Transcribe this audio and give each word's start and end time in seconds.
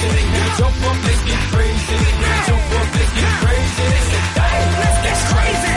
crazy. 0.00 0.24
Jump 0.56 0.76
up, 0.82 0.96
let's 1.04 1.24
get 1.24 1.38
crazy. 1.52 1.96
Jump 2.46 2.72
up, 2.72 2.88
let's 2.94 3.12
get 3.12 3.32
crazy. 3.40 3.88
Let's 4.80 4.98
get 5.04 5.18
crazy. 5.28 5.76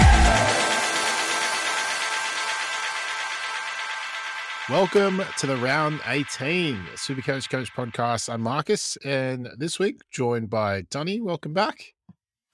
Welcome 4.69 5.21
to 5.37 5.47
the 5.47 5.57
round 5.57 5.99
18 6.07 6.75
Supercoach 6.95 7.49
Coach 7.49 7.49
Coach 7.49 7.73
podcast. 7.73 8.31
I'm 8.33 8.41
Marcus, 8.41 8.97
and 9.03 9.49
this 9.57 9.77
week 9.77 10.01
joined 10.09 10.49
by 10.49 10.83
Donny. 10.89 11.19
Welcome 11.19 11.53
back. 11.53 11.93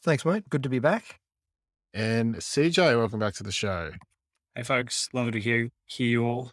Thanks, 0.04 0.26
mate. 0.26 0.50
Good 0.50 0.64
to 0.64 0.70
be 0.70 0.80
back. 0.80 1.20
And 1.94 2.36
CJ, 2.36 2.98
welcome 2.98 3.20
back 3.20 3.36
to 3.36 3.44
the 3.44 3.52
show. 3.52 3.92
Hey, 4.56 4.64
folks. 4.64 5.08
Lovely 5.14 5.34
to 5.34 5.40
hear, 5.40 5.70
hear 5.86 6.08
you 6.08 6.26
all. 6.26 6.52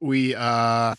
We 0.00 0.34
are 0.34 0.96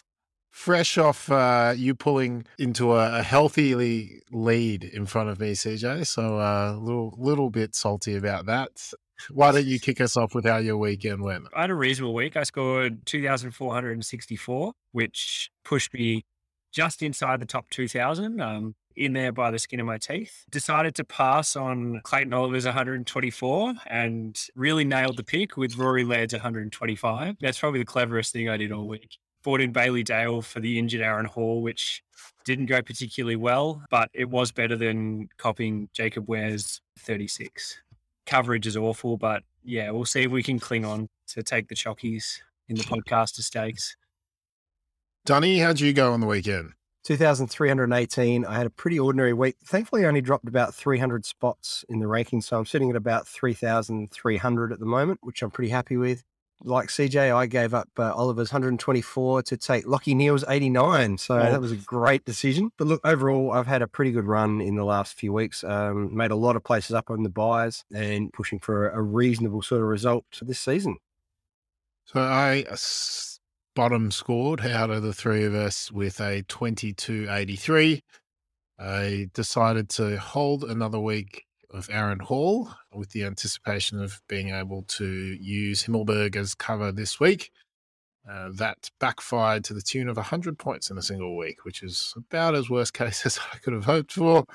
fresh 0.56 0.98
off 0.98 1.30
uh, 1.30 1.74
you 1.76 1.94
pulling 1.94 2.46
into 2.58 2.94
a, 2.94 3.20
a 3.20 3.22
healthily 3.22 4.22
lead 4.32 4.86
in 4.86 5.06
front 5.06 5.30
of 5.30 5.38
me, 5.38 5.52
CJ. 5.52 6.08
So 6.08 6.40
a 6.40 6.72
uh, 6.72 6.78
little 6.78 7.14
little 7.18 7.50
bit 7.50 7.76
salty 7.76 8.16
about 8.16 8.46
that. 8.46 8.92
Why 9.32 9.52
don't 9.52 9.66
you 9.66 9.80
kick 9.80 10.00
us 10.00 10.16
off 10.16 10.34
with 10.34 10.46
how 10.46 10.58
your 10.58 10.78
weekend 10.78 11.22
went? 11.22 11.46
I 11.54 11.62
had 11.62 11.72
a 11.72 11.76
reasonable 11.76 12.14
week. 12.14 12.38
I 12.38 12.44
scored 12.44 13.06
2,464, 13.06 14.74
which 14.92 15.52
pushed 15.64 15.94
me 15.94 16.26
just 16.74 17.02
inside 17.02 17.40
the 17.40 17.46
top 17.46 17.70
2,000, 17.70 18.42
um, 18.42 18.76
in 18.96 19.14
there 19.14 19.32
by 19.32 19.52
the 19.52 19.60
skin 19.60 19.80
of 19.80 19.86
my 19.86 19.98
teeth. 19.98 20.46
Decided 20.50 20.96
to 20.96 21.04
pass 21.04 21.56
on 21.56 22.02
Clayton 22.04 22.34
Oliver's 22.34 22.66
124 22.66 23.74
and 23.88 24.38
really 24.56 24.84
nailed 24.84 25.18
the 25.18 25.24
pick 25.24 25.56
with 25.56 25.78
Rory 25.78 26.04
Laird's 26.04 26.34
125. 26.34 27.38
That's 27.40 27.60
probably 27.60 27.80
the 27.80 27.86
cleverest 27.86 28.34
thing 28.34 28.50
I 28.50 28.58
did 28.58 28.72
all 28.72 28.88
week. 28.88 29.18
Bought 29.46 29.62
in 29.62 29.72
Bailey 29.72 30.04
Dale 30.04 30.42
for 30.42 30.60
the 30.60 30.78
injured 30.78 31.02
Aaron 31.02 31.26
Hall, 31.26 31.62
which 31.62 32.04
didn't 32.44 32.66
go 32.66 32.82
particularly 32.82 33.38
well, 33.38 33.82
but 33.90 34.10
it 34.14 34.30
was 34.30 34.52
better 34.52 34.76
than 34.76 35.30
copying 35.38 35.88
Jacob 35.94 36.28
Wehr's 36.28 36.82
36 37.00 37.82
coverage 38.26 38.68
is 38.68 38.78
awful, 38.78 39.18
but 39.18 39.44
yeah, 39.64 39.92
we'll 39.92 40.06
see 40.06 40.24
if 40.24 40.32
we 40.32 40.44
can 40.44 40.60
cling 40.60 40.86
on 40.86 41.08
to 41.28 41.44
take 41.44 41.68
the 41.68 41.76
chockies 41.76 42.40
in 42.68 42.76
the 42.76 42.84
podcaster 42.84 43.42
stakes. 43.42 43.96
Dunny, 45.26 45.60
how'd 45.60 45.80
you 45.80 45.94
go 45.94 46.14
on 46.14 46.20
the 46.20 46.28
weekend? 46.28 46.74
2,318. 47.04 48.46
I 48.46 48.56
had 48.56 48.66
a 48.66 48.72
pretty 48.72 49.00
ordinary 49.00 49.34
week. 49.34 49.58
Thankfully, 49.64 50.06
I 50.06 50.08
only 50.08 50.22
dropped 50.22 50.48
about 50.48 50.74
300 50.74 51.26
spots 51.26 51.86
in 51.88 52.00
the 52.00 52.08
ranking. 52.08 52.42
So 52.42 52.58
I'm 52.58 52.66
sitting 52.66 52.90
at 52.90 52.96
about 52.96 53.28
3,300 53.28 54.72
at 54.74 54.80
the 54.80 54.86
moment, 54.86 55.20
which 55.22 55.44
I'm 55.44 55.52
pretty 55.52 55.70
happy 55.70 55.98
with 55.98 56.24
like 56.64 56.90
CJ, 56.90 57.36
I 57.36 57.46
gave 57.46 57.74
up 57.74 57.90
uh, 57.98 58.14
Oliver's 58.14 58.52
124 58.52 59.44
to 59.44 59.58
take 59.58 59.86
Lachie 59.86 60.16
Neale's 60.16 60.44
89. 60.48 61.18
So 61.18 61.38
oh. 61.38 61.40
that 61.40 61.62
was 61.62 61.72
a 61.72 61.78
great 61.78 62.26
decision. 62.26 62.72
But 62.78 62.88
look, 62.88 63.02
overall, 63.04 63.52
I've 63.52 63.68
had 63.68 63.82
a 63.82 63.88
pretty 63.88 64.12
good 64.12 64.26
run 64.26 64.62
in 64.62 64.76
the 64.76 64.86
last 64.86 65.18
few 65.18 65.34
weeks. 65.34 65.64
Um, 65.64 66.16
made 66.16 66.32
a 66.32 66.36
lot 66.36 66.56
of 66.56 66.64
places 66.64 66.96
up 66.96 67.10
on 67.10 67.24
the 67.24 67.30
buys 67.30 67.84
and 67.94 68.32
pushing 68.34 68.60
for 68.60 68.90
a, 68.90 69.02
reasonable 69.02 69.62
sort 69.62 69.82
of 69.82 69.88
result 69.88 70.26
this 70.42 70.60
season. 70.60 70.98
So 72.06 72.20
I 72.20 72.66
bottom 73.76 74.10
scored 74.10 74.62
out 74.62 74.90
of 74.90 75.04
the 75.04 75.14
three 75.14 75.44
of 75.44 75.54
us 75.54 75.92
with 75.92 76.20
a 76.20 76.44
2283. 76.44 78.02
I 78.80 79.30
decided 79.34 79.90
to 79.90 80.18
hold 80.18 80.64
another 80.64 81.00
week 81.00 81.46
of 81.72 81.90
Aaron 81.92 82.20
Hall 82.20 82.70
with 82.94 83.12
the 83.12 83.24
anticipation 83.24 84.02
of 84.02 84.22
being 84.28 84.50
able 84.50 84.84
to 84.84 85.06
use 85.06 85.84
Himmelberg 85.84 86.36
as 86.36 86.56
cover 86.56 86.92
this 86.92 87.20
week. 87.20 87.52
Uh, 88.30 88.50
that 88.54 88.90
backfired 89.00 89.64
to 89.64 89.74
the 89.74 89.82
tune 89.82 90.10
of 90.10 90.18
100 90.18 90.58
points 90.58 90.90
in 90.90 90.98
a 90.98 91.02
single 91.02 91.38
week, 91.38 91.64
which 91.64 91.84
is 91.84 92.14
about 92.18 92.56
as 92.56 92.70
worst 92.70 92.94
case 92.96 93.26
as 93.26 93.40
I 93.54 93.58
could 93.58 93.74
have 93.74 93.86
hoped 93.86 94.14
for. 94.14 94.46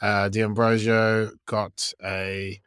Uh, 0.00 0.28
D'Ambrosio 0.28 1.32
got 1.46 1.92
a 2.02 2.60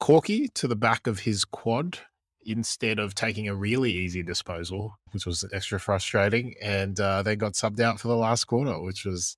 corky 0.00 0.48
to 0.48 0.66
the 0.66 0.76
back 0.76 1.06
of 1.06 1.20
his 1.20 1.44
quad 1.44 1.98
instead 2.44 2.98
of 2.98 3.14
taking 3.14 3.48
a 3.48 3.54
really 3.54 3.90
easy 3.90 4.22
disposal, 4.22 4.94
which 5.12 5.26
was 5.26 5.44
extra 5.52 5.78
frustrating. 5.78 6.54
And 6.62 6.98
uh, 6.98 7.22
they 7.22 7.36
got 7.36 7.54
subbed 7.54 7.80
out 7.80 8.00
for 8.00 8.08
the 8.08 8.16
last 8.16 8.44
quarter, 8.44 8.80
which 8.80 9.04
was 9.04 9.36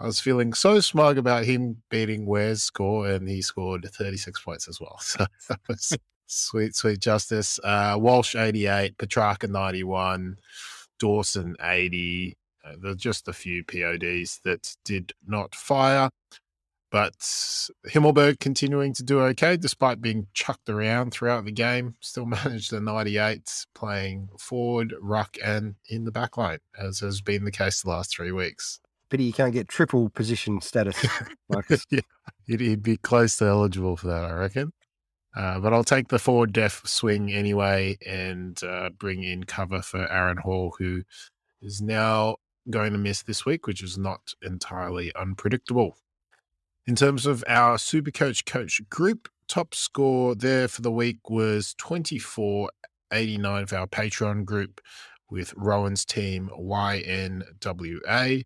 I 0.00 0.06
was 0.06 0.20
feeling 0.20 0.52
so 0.52 0.78
smug 0.80 1.18
about 1.18 1.44
him 1.44 1.82
beating 1.90 2.24
Wehr's 2.24 2.62
score, 2.62 3.08
and 3.08 3.28
he 3.28 3.42
scored 3.42 3.88
36 3.92 4.40
points 4.42 4.68
as 4.68 4.80
well. 4.80 4.98
So 5.02 5.26
that 5.48 5.60
was 5.68 5.96
sweet, 6.26 6.76
sweet 6.76 7.00
justice. 7.00 7.58
Uh, 7.64 7.96
Walsh 7.98 8.36
88, 8.36 8.96
Petracca 8.96 9.48
91, 9.48 10.36
Dawson 10.98 11.56
80. 11.60 12.36
Uh, 12.64 12.72
there's 12.80 12.96
just 12.96 13.26
a 13.28 13.32
few 13.32 13.64
PODs 13.64 14.40
that 14.44 14.76
did 14.84 15.12
not 15.26 15.54
fire. 15.54 16.10
But 16.90 17.18
Himmelberg 17.86 18.40
continuing 18.40 18.94
to 18.94 19.02
do 19.02 19.20
okay 19.20 19.58
despite 19.58 20.00
being 20.00 20.26
chucked 20.32 20.70
around 20.70 21.10
throughout 21.10 21.44
the 21.44 21.52
game. 21.52 21.96
Still 22.00 22.24
managed 22.44 22.70
the 22.70 22.80
98, 22.80 23.66
playing 23.74 24.28
forward, 24.38 24.94
ruck, 25.00 25.36
and 25.44 25.74
in 25.88 26.04
the 26.04 26.12
back 26.12 26.36
line, 26.36 26.60
as 26.78 27.00
has 27.00 27.20
been 27.20 27.44
the 27.44 27.50
case 27.50 27.82
the 27.82 27.90
last 27.90 28.10
three 28.10 28.32
weeks. 28.32 28.80
Pity 29.10 29.24
you 29.24 29.32
can't 29.32 29.54
get 29.54 29.68
triple 29.68 30.10
position 30.10 30.60
status, 30.60 31.02
yeah, 31.90 32.00
he'd, 32.46 32.60
he'd, 32.60 32.82
be 32.82 32.96
close 32.98 33.36
to 33.36 33.46
eligible 33.46 33.96
for 33.96 34.08
that, 34.08 34.24
I 34.24 34.32
reckon. 34.32 34.72
Uh, 35.34 35.60
but 35.60 35.72
I'll 35.72 35.84
take 35.84 36.08
the 36.08 36.18
forward 36.18 36.52
def 36.52 36.82
swing 36.84 37.32
anyway 37.32 37.96
and 38.06 38.62
uh, 38.64 38.90
bring 38.90 39.22
in 39.22 39.44
cover 39.44 39.80
for 39.82 40.10
Aaron 40.10 40.38
Hall, 40.38 40.74
who 40.78 41.02
is 41.62 41.80
now 41.80 42.36
going 42.70 42.92
to 42.92 42.98
miss 42.98 43.22
this 43.22 43.46
week, 43.46 43.66
which 43.66 43.82
is 43.82 43.96
not 43.96 44.34
entirely 44.42 45.14
unpredictable. 45.14 45.96
In 46.86 46.96
terms 46.96 47.26
of 47.26 47.44
our 47.46 47.78
Super 47.78 48.10
Coach 48.10 48.44
Coach 48.46 48.80
group, 48.90 49.28
top 49.46 49.74
score 49.74 50.34
there 50.34 50.68
for 50.68 50.82
the 50.82 50.90
week 50.90 51.30
was 51.30 51.74
2489 51.74 53.66
for 53.66 53.76
our 53.76 53.86
Patreon 53.86 54.44
group 54.44 54.80
with 55.30 55.52
Rowan's 55.56 56.04
team 56.04 56.50
YNWA 56.58 58.44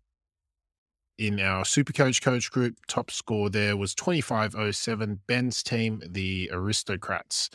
in 1.17 1.39
our 1.39 1.63
Supercoach 1.63 1.93
coach 1.93 2.21
coach 2.21 2.51
group. 2.51 2.75
Top 2.87 3.11
score 3.11 3.49
there 3.49 3.77
was 3.77 3.95
2507. 3.95 5.19
Ben's 5.27 5.63
team, 5.63 6.01
the 6.07 6.49
Aristocrats. 6.51 7.49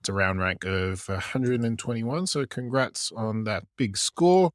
It's 0.00 0.08
a 0.08 0.12
round 0.12 0.40
rank 0.40 0.64
of 0.64 1.08
121. 1.08 2.26
So 2.26 2.46
congrats 2.46 3.12
on 3.16 3.44
that 3.44 3.64
big 3.76 3.96
score. 3.96 4.50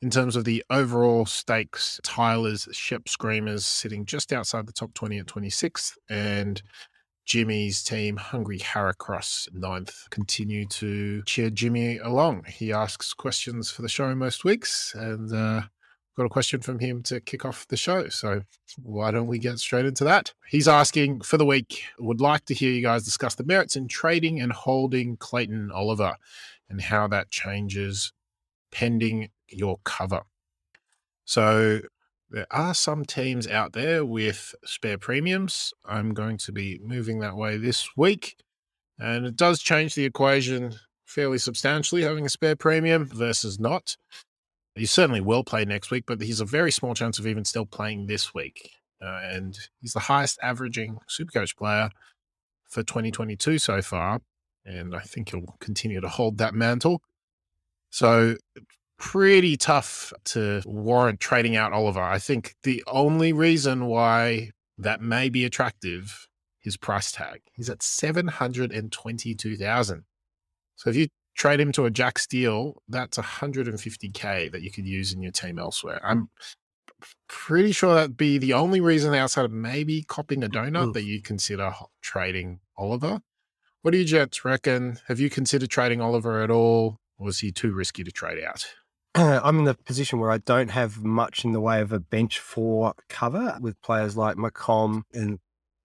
In 0.00 0.10
terms 0.10 0.36
of 0.36 0.44
the 0.44 0.64
overall 0.70 1.26
stakes, 1.26 1.98
Tyler's 2.04 2.68
Shep 2.70 3.08
Screamers 3.08 3.66
sitting 3.66 4.06
just 4.06 4.32
outside 4.32 4.68
the 4.68 4.72
top 4.72 4.94
20 4.94 5.18
at 5.18 5.26
26th. 5.26 5.94
And 6.08 6.62
Jimmy's 7.26 7.82
team, 7.82 8.16
Hungry 8.16 8.58
Harracross, 8.58 9.52
ninth, 9.52 10.06
continue 10.10 10.66
to 10.68 11.22
cheer 11.24 11.50
Jimmy 11.50 11.98
along. 11.98 12.44
He 12.44 12.72
asks 12.72 13.12
questions 13.12 13.70
for 13.70 13.82
the 13.82 13.88
show 13.88 14.14
most 14.14 14.44
weeks, 14.44 14.94
and 14.94 15.30
uh, 15.30 15.62
got 16.18 16.26
a 16.26 16.28
question 16.28 16.60
from 16.60 16.80
him 16.80 17.00
to 17.04 17.20
kick 17.20 17.44
off 17.44 17.68
the 17.68 17.76
show. 17.76 18.08
So 18.08 18.42
why 18.82 19.12
don't 19.12 19.28
we 19.28 19.38
get 19.38 19.60
straight 19.60 19.86
into 19.86 20.02
that? 20.04 20.34
He's 20.48 20.66
asking 20.66 21.20
for 21.20 21.38
the 21.38 21.46
week, 21.46 21.84
would 22.00 22.20
like 22.20 22.44
to 22.46 22.54
hear 22.54 22.72
you 22.72 22.82
guys 22.82 23.04
discuss 23.04 23.36
the 23.36 23.44
merits 23.44 23.76
in 23.76 23.86
trading 23.86 24.40
and 24.40 24.52
holding 24.52 25.16
Clayton 25.16 25.70
Oliver 25.72 26.16
and 26.68 26.80
how 26.80 27.06
that 27.06 27.30
changes 27.30 28.12
pending 28.72 29.30
your 29.48 29.78
cover. 29.84 30.22
So 31.24 31.82
there 32.30 32.48
are 32.50 32.74
some 32.74 33.04
teams 33.04 33.46
out 33.46 33.72
there 33.72 34.04
with 34.04 34.56
spare 34.64 34.98
premiums. 34.98 35.72
I'm 35.86 36.14
going 36.14 36.36
to 36.38 36.52
be 36.52 36.80
moving 36.82 37.20
that 37.20 37.36
way 37.36 37.58
this 37.58 37.90
week. 37.96 38.36
And 38.98 39.24
it 39.24 39.36
does 39.36 39.60
change 39.60 39.94
the 39.94 40.04
equation 40.04 40.74
fairly 41.06 41.38
substantially 41.38 42.02
having 42.02 42.26
a 42.26 42.28
spare 42.28 42.56
premium 42.56 43.06
versus 43.06 43.60
not. 43.60 43.96
He 44.78 44.86
certainly 44.86 45.20
will 45.20 45.44
play 45.44 45.64
next 45.64 45.90
week, 45.90 46.04
but 46.06 46.20
he's 46.20 46.40
a 46.40 46.44
very 46.44 46.70
small 46.70 46.94
chance 46.94 47.18
of 47.18 47.26
even 47.26 47.44
still 47.44 47.66
playing 47.66 48.06
this 48.06 48.34
week. 48.34 48.70
Uh, 49.00 49.20
and 49.24 49.58
he's 49.80 49.92
the 49.92 50.00
highest 50.00 50.38
averaging 50.42 50.98
Supercoach 51.08 51.56
player 51.56 51.90
for 52.68 52.82
2022 52.82 53.58
so 53.58 53.82
far. 53.82 54.20
And 54.64 54.94
I 54.94 55.00
think 55.00 55.30
he'll 55.30 55.56
continue 55.60 56.00
to 56.00 56.08
hold 56.08 56.38
that 56.38 56.54
mantle. 56.54 57.02
So, 57.90 58.36
pretty 58.98 59.56
tough 59.56 60.12
to 60.24 60.60
warrant 60.66 61.20
trading 61.20 61.56
out 61.56 61.72
Oliver. 61.72 62.02
I 62.02 62.18
think 62.18 62.56
the 62.64 62.82
only 62.86 63.32
reason 63.32 63.86
why 63.86 64.50
that 64.76 65.00
may 65.00 65.28
be 65.28 65.44
attractive 65.44 66.26
is 66.64 66.76
price 66.76 67.12
tag. 67.12 67.40
He's 67.52 67.70
at 67.70 67.82
722,000. 67.82 70.04
So 70.76 70.90
if 70.90 70.96
you 70.96 71.08
trade 71.38 71.60
him 71.60 71.72
to 71.72 71.86
a 71.86 71.90
Jack 71.90 72.18
Steele, 72.18 72.82
that's 72.88 73.16
150k 73.16 74.50
that 74.52 74.60
you 74.60 74.70
could 74.70 74.86
use 74.86 75.12
in 75.12 75.22
your 75.22 75.32
team 75.32 75.58
elsewhere. 75.58 76.00
I'm 76.02 76.28
pretty 77.28 77.72
sure 77.72 77.94
that'd 77.94 78.16
be 78.16 78.38
the 78.38 78.52
only 78.52 78.80
reason 78.80 79.14
outside 79.14 79.44
of 79.44 79.52
maybe 79.52 80.02
copying 80.02 80.42
a 80.42 80.48
donut 80.48 80.88
Oof. 80.88 80.94
that 80.94 81.04
you 81.04 81.22
consider 81.22 81.72
trading 82.02 82.58
Oliver. 82.76 83.20
What 83.82 83.92
do 83.92 83.98
you 83.98 84.04
gents 84.04 84.44
reckon? 84.44 84.98
Have 85.06 85.20
you 85.20 85.30
considered 85.30 85.70
trading 85.70 86.00
Oliver 86.00 86.42
at 86.42 86.50
all? 86.50 86.98
Or 87.16 87.26
was 87.26 87.38
he 87.38 87.52
too 87.52 87.72
risky 87.72 88.02
to 88.02 88.10
trade 88.10 88.42
out? 88.42 88.66
I'm 89.14 89.60
in 89.60 89.64
the 89.64 89.74
position 89.74 90.18
where 90.18 90.32
I 90.32 90.38
don't 90.38 90.70
have 90.72 91.04
much 91.04 91.44
in 91.44 91.52
the 91.52 91.60
way 91.60 91.80
of 91.80 91.92
a 91.92 92.00
bench 92.00 92.40
for 92.40 92.94
cover 93.08 93.56
with 93.60 93.80
players 93.80 94.16
like 94.16 94.36
McCom 94.36 95.02
and 95.14 95.38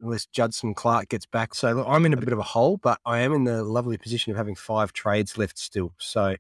unless 0.04 0.26
Judson 0.28 0.74
Clarke 0.74 1.10
gets 1.10 1.26
back. 1.26 1.56
So 1.56 1.74
look, 1.74 1.88
I'm 1.88 2.06
in 2.06 2.14
a 2.14 2.18
bit 2.18 2.34
of 2.34 2.40
a 2.40 2.44
hole, 2.44 2.78
but 2.78 3.00
I 3.06 3.20
am 3.20 3.34
in 3.34 3.46
the 3.46 3.64
lovely 3.64 3.98
position 3.98 4.32
of 4.32 4.38
having 4.38 4.56
five 4.56 4.94
trades 4.94 5.38
left 5.38 5.58
still. 5.58 5.94
So 5.98 6.36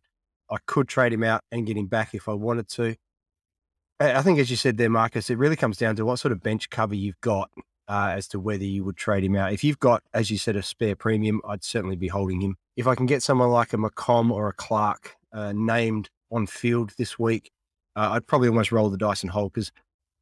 I 0.51 0.57
could 0.68 0.88
trade 0.88 1.13
him 1.13 1.24
out 1.24 1.42
and 1.51 1.65
get 1.65 1.77
him 1.77 1.88
back 1.88 2.13
if 2.13 2.30
I 2.30 2.33
wanted 2.33 2.68
to. 2.69 2.95
I 4.00 4.21
think, 4.21 4.39
as 4.39 4.50
you 4.50 4.57
said 4.57 4.77
there, 4.77 4.89
Marcus, 4.89 5.30
it 5.30 5.38
really 5.38 5.56
comes 5.56 5.77
down 5.77 5.95
to 5.95 6.06
what 6.06 6.19
sort 6.19 6.31
of 6.33 6.44
bench 6.44 6.69
cover 6.69 6.95
you've 6.95 7.21
got 7.21 7.50
uh, 7.88 8.12
as 8.15 8.27
to 8.30 8.39
whether 8.39 8.63
you 8.63 8.83
would 8.83 8.98
trade 8.98 9.24
him 9.24 9.36
out. 9.36 9.54
If 9.54 9.63
you've 9.63 9.80
got, 9.80 10.04
as 10.13 10.30
you 10.30 10.38
said, 10.38 10.56
a 10.56 10.63
spare 10.63 10.95
premium, 10.95 11.42
I'd 11.48 11.63
certainly 11.63 11.95
be 11.95 12.07
holding 12.07 12.42
him. 12.42 12.57
If 12.75 12.88
I 12.88 12.95
can 12.95 13.06
get 13.06 13.24
someone 13.24 13.50
like 13.50 13.71
a 13.71 13.77
McCom 13.77 14.31
or 14.31 14.50
a 14.50 14.54
Clarke 14.54 15.15
uh, 15.31 15.54
named 15.56 16.10
on 16.31 16.48
field 16.48 16.94
this 16.98 17.18
week, 17.18 17.51
uh, 17.95 18.10
I'd 18.12 18.27
probably 18.27 18.50
almost 18.50 18.71
roll 18.71 18.89
the 18.89 18.98
dice 18.98 19.21
and 19.21 19.31
hold 19.31 19.54
because 19.54 19.71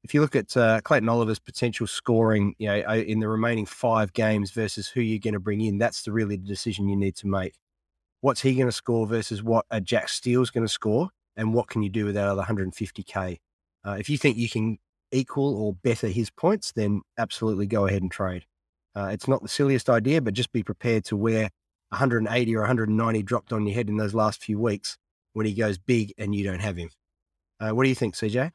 if 0.03 0.13
you 0.13 0.21
look 0.21 0.36
at 0.36 0.56
uh, 0.57 0.81
Clayton 0.81 1.09
Oliver's 1.09 1.39
potential 1.39 1.86
scoring, 1.86 2.56
you 2.57 2.68
know, 2.68 2.94
in 2.94 3.19
the 3.19 3.27
remaining 3.27 3.65
five 3.65 4.13
games 4.13 4.51
versus 4.51 4.88
who 4.88 5.01
you're 5.01 5.19
going 5.19 5.33
to 5.33 5.39
bring 5.39 5.62
in, 5.62 5.77
that's 5.77 6.03
the 6.03 6.12
really 6.12 6.38
the 6.38 6.48
decision 6.48 6.88
you 6.88 6.95
need 6.95 7.15
to 7.18 7.27
make. 7.27 7.53
What's 8.21 8.42
he 8.42 8.56
going 8.56 8.68
to 8.68 8.71
score 8.71 9.06
versus 9.07 9.44
what 9.44 9.65
a 9.69 9.81
Jack 9.81 10.09
Steele's 10.09 10.50
going 10.50 10.65
to 10.65 10.71
score, 10.71 11.09
and 11.36 11.53
what 11.53 11.68
can 11.68 11.83
you 11.83 11.89
do 11.89 12.06
with 12.06 12.15
that 12.15 12.27
other 12.27 12.44
150k? 12.44 13.38
Uh, 13.86 13.98
if 14.00 14.09
you 14.09 14.18
think 14.18 14.38
you 14.38 14.50
can 14.50 14.77
equal 15.12 15.56
or 15.56 15.74
better 15.74 16.07
his 16.07 16.30
points, 16.30 16.71
then 16.71 17.01
absolutely 17.18 17.68
go 17.68 17.86
ahead 17.86 18.01
and 18.01 18.12
trade. 18.12 18.45
Uh, 18.95 19.09
it's 19.12 19.27
not 19.27 19.42
the 19.42 19.47
silliest 19.47 19.89
idea, 19.89 20.21
but 20.21 20.33
just 20.33 20.51
be 20.51 20.63
prepared 20.63 21.06
to 21.06 21.15
wear 21.15 21.50
180 21.89 22.56
or 22.56 22.59
190 22.59 23.24
dropped 23.24 23.54
on 23.54 23.65
your 23.65 23.75
head 23.75 23.89
in 23.89 23.97
those 23.97 24.13
last 24.13 24.42
few 24.44 24.59
weeks 24.59 24.97
when 25.33 25.45
he 25.45 25.54
goes 25.54 25.77
big 25.77 26.13
and 26.18 26.36
you 26.36 26.44
don't 26.44 26.59
have 26.59 26.77
him. 26.77 26.89
Uh, 27.59 27.71
what 27.71 27.83
do 27.83 27.89
you 27.89 27.95
think, 27.95 28.15
CJ? 28.15 28.51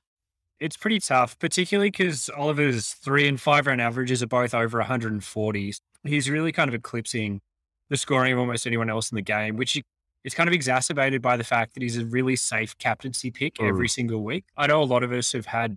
It's 0.59 0.77
pretty 0.77 1.01
tough, 1.01 1.39
particularly 1.39 1.91
because 1.91 2.31
Oliver's 2.31 2.93
three 2.93 3.29
and 3.29 3.41
five 3.41 3.67
round 3.67 3.81
averages 3.81 4.23
are 4.23 4.27
both 4.27 4.55
over 4.55 4.83
140s. 4.83 5.81
He's 6.05 6.31
really 6.31 6.53
kind 6.53 6.69
of 6.69 6.75
eclipsing 6.75 7.41
the 7.91 7.97
scoring 7.97 8.33
of 8.33 8.39
almost 8.39 8.67
anyone 8.67 8.91
else 8.91 9.11
in 9.11 9.17
the 9.17 9.23
game, 9.23 9.57
which 9.57 9.81
is 10.25 10.35
kind 10.35 10.49
of 10.49 10.55
exacerbated 10.55 11.23
by 11.23 11.37
the 11.37 11.45
fact 11.45 11.75
that 11.75 11.83
he's 11.83 11.99
a 11.99 12.05
really 12.05 12.37
safe 12.37 12.77
captaincy 12.79 13.31
pick 13.31 13.61
every 13.61 13.87
mm. 13.87 13.91
single 13.91 14.25
week. 14.25 14.45
I 14.57 14.67
know 14.67 14.83
a 14.83 14.85
lot 14.85 15.03
of 15.03 15.13
us 15.13 15.33
have 15.33 15.47
had 15.47 15.77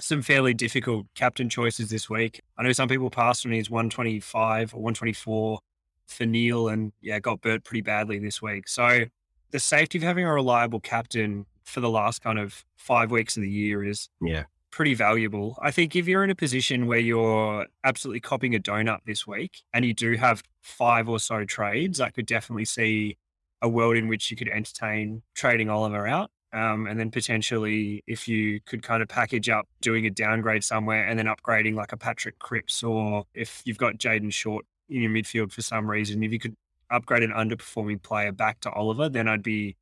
some 0.00 0.22
fairly 0.22 0.54
difficult 0.54 1.06
captain 1.14 1.48
choices 1.48 1.90
this 1.90 2.08
week. 2.08 2.40
I 2.56 2.62
know 2.62 2.72
some 2.72 2.88
people 2.88 3.10
passed 3.10 3.44
on 3.46 3.52
his 3.52 3.70
125 3.70 4.74
or 4.74 4.78
124 4.78 5.58
for 6.06 6.26
Neale 6.26 6.68
and 6.68 6.92
yeah, 7.00 7.18
got 7.20 7.40
burnt 7.40 7.64
pretty 7.64 7.82
badly 7.82 8.18
this 8.18 8.40
week. 8.40 8.68
So 8.68 9.04
the 9.50 9.60
safety 9.60 9.98
of 9.98 10.04
having 10.04 10.24
a 10.24 10.32
reliable 10.32 10.80
captain 10.80 11.46
for 11.68 11.80
the 11.80 11.90
last 11.90 12.22
kind 12.22 12.38
of 12.38 12.64
five 12.76 13.10
weeks 13.10 13.36
of 13.36 13.42
the 13.42 13.50
year 13.50 13.84
is 13.84 14.08
Yeah. 14.20 14.44
pretty 14.70 14.94
valuable. 14.94 15.58
I 15.62 15.70
think 15.70 15.94
if 15.96 16.06
you're 16.08 16.24
in 16.24 16.30
a 16.30 16.34
position 16.34 16.86
where 16.86 16.98
you're 16.98 17.66
absolutely 17.84 18.20
copying 18.20 18.54
a 18.54 18.58
donut 18.58 19.00
this 19.06 19.26
week 19.26 19.62
and 19.72 19.84
you 19.84 19.94
do 19.94 20.16
have 20.16 20.42
five 20.62 21.08
or 21.08 21.18
so 21.18 21.44
trades, 21.44 22.00
I 22.00 22.10
could 22.10 22.26
definitely 22.26 22.64
see 22.64 23.16
a 23.60 23.68
world 23.68 23.96
in 23.96 24.08
which 24.08 24.30
you 24.30 24.36
could 24.36 24.48
entertain 24.48 25.22
trading 25.34 25.68
Oliver 25.68 26.06
out. 26.06 26.30
Um, 26.52 26.86
and 26.86 26.98
then 26.98 27.10
potentially, 27.10 28.02
if 28.06 28.26
you 28.26 28.60
could 28.64 28.82
kind 28.82 29.02
of 29.02 29.08
package 29.08 29.48
up 29.50 29.68
doing 29.82 30.06
a 30.06 30.10
downgrade 30.10 30.64
somewhere 30.64 31.06
and 31.06 31.18
then 31.18 31.26
upgrading 31.26 31.74
like 31.74 31.92
a 31.92 31.96
Patrick 31.98 32.38
Cripps, 32.38 32.82
or 32.82 33.24
if 33.34 33.60
you've 33.66 33.76
got 33.76 33.98
Jayden 33.98 34.32
Short 34.32 34.64
in 34.88 35.02
your 35.02 35.10
midfield 35.10 35.52
for 35.52 35.60
some 35.60 35.90
reason, 35.90 36.22
if 36.22 36.32
you 36.32 36.38
could 36.38 36.54
upgrade 36.90 37.22
an 37.22 37.32
underperforming 37.32 38.02
player 38.02 38.32
back 38.32 38.60
to 38.60 38.70
Oliver, 38.70 39.10
then 39.10 39.28
I'd 39.28 39.42
be 39.42 39.76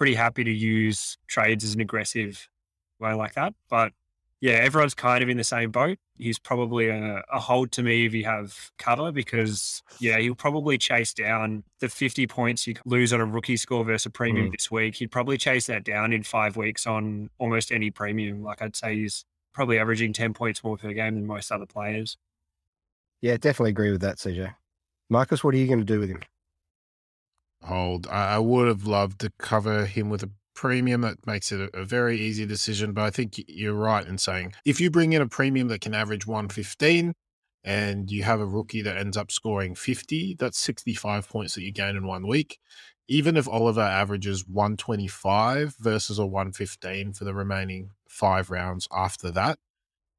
pretty 0.00 0.14
happy 0.14 0.42
to 0.42 0.50
use 0.50 1.18
trades 1.26 1.62
as 1.62 1.74
an 1.74 1.80
aggressive 1.82 2.48
way 2.98 3.12
like 3.12 3.34
that. 3.34 3.52
But 3.68 3.92
yeah, 4.40 4.54
everyone's 4.54 4.94
kind 4.94 5.22
of 5.22 5.28
in 5.28 5.36
the 5.36 5.44
same 5.44 5.70
boat. 5.70 5.98
He's 6.16 6.38
probably 6.38 6.88
a, 6.88 7.22
a 7.30 7.38
hold 7.38 7.70
to 7.72 7.82
me 7.82 8.06
if 8.06 8.14
you 8.14 8.24
have 8.24 8.70
cover 8.78 9.12
because 9.12 9.82
yeah, 9.98 10.18
he'll 10.18 10.34
probably 10.34 10.78
chase 10.78 11.12
down 11.12 11.64
the 11.80 11.90
50 11.90 12.26
points 12.28 12.66
you 12.66 12.76
lose 12.86 13.12
on 13.12 13.20
a 13.20 13.26
rookie 13.26 13.58
score 13.58 13.84
versus 13.84 14.06
a 14.06 14.10
premium 14.10 14.46
Mm. 14.48 14.52
this 14.52 14.70
week. 14.70 14.94
He'd 14.94 15.10
probably 15.10 15.36
chase 15.36 15.66
that 15.66 15.84
down 15.84 16.14
in 16.14 16.22
five 16.22 16.56
weeks 16.56 16.86
on 16.86 17.28
almost 17.38 17.70
any 17.70 17.90
premium. 17.90 18.42
Like 18.42 18.62
I'd 18.62 18.76
say 18.76 18.94
he's 18.96 19.26
probably 19.52 19.78
averaging 19.78 20.14
10 20.14 20.32
points 20.32 20.64
more 20.64 20.78
per 20.78 20.94
game 20.94 21.14
than 21.16 21.26
most 21.26 21.52
other 21.52 21.66
players. 21.66 22.16
Yeah, 23.20 23.36
definitely 23.36 23.70
agree 23.72 23.90
with 23.90 24.00
that, 24.00 24.16
CJ. 24.16 24.54
Marcus, 25.10 25.44
what 25.44 25.52
are 25.54 25.58
you 25.58 25.66
going 25.66 25.80
to 25.80 25.84
do 25.84 26.00
with 26.00 26.08
him? 26.08 26.22
Hold. 27.62 28.06
I, 28.08 28.34
I 28.34 28.38
would 28.38 28.68
have 28.68 28.86
loved 28.86 29.20
to 29.20 29.32
cover 29.38 29.86
him 29.86 30.10
with 30.10 30.22
a 30.22 30.30
premium. 30.54 31.00
That 31.02 31.26
makes 31.26 31.52
it 31.52 31.60
a, 31.60 31.80
a 31.80 31.84
very 31.84 32.18
easy 32.18 32.46
decision. 32.46 32.92
But 32.92 33.04
I 33.04 33.10
think 33.10 33.42
you're 33.48 33.74
right 33.74 34.06
in 34.06 34.18
saying 34.18 34.52
if 34.64 34.80
you 34.80 34.90
bring 34.90 35.12
in 35.12 35.22
a 35.22 35.28
premium 35.28 35.68
that 35.68 35.80
can 35.80 35.94
average 35.94 36.26
115 36.26 37.14
and 37.64 38.10
you 38.10 38.22
have 38.22 38.40
a 38.40 38.46
rookie 38.46 38.82
that 38.82 38.96
ends 38.96 39.16
up 39.16 39.30
scoring 39.30 39.74
50, 39.74 40.36
that's 40.38 40.58
65 40.58 41.28
points 41.28 41.54
that 41.54 41.62
you 41.62 41.72
gain 41.72 41.96
in 41.96 42.06
one 42.06 42.26
week. 42.26 42.58
Even 43.08 43.36
if 43.36 43.48
Oliver 43.48 43.80
averages 43.80 44.46
125 44.46 45.74
versus 45.78 46.18
a 46.18 46.26
115 46.26 47.12
for 47.12 47.24
the 47.24 47.34
remaining 47.34 47.90
five 48.08 48.50
rounds 48.50 48.86
after 48.92 49.30
that, 49.32 49.58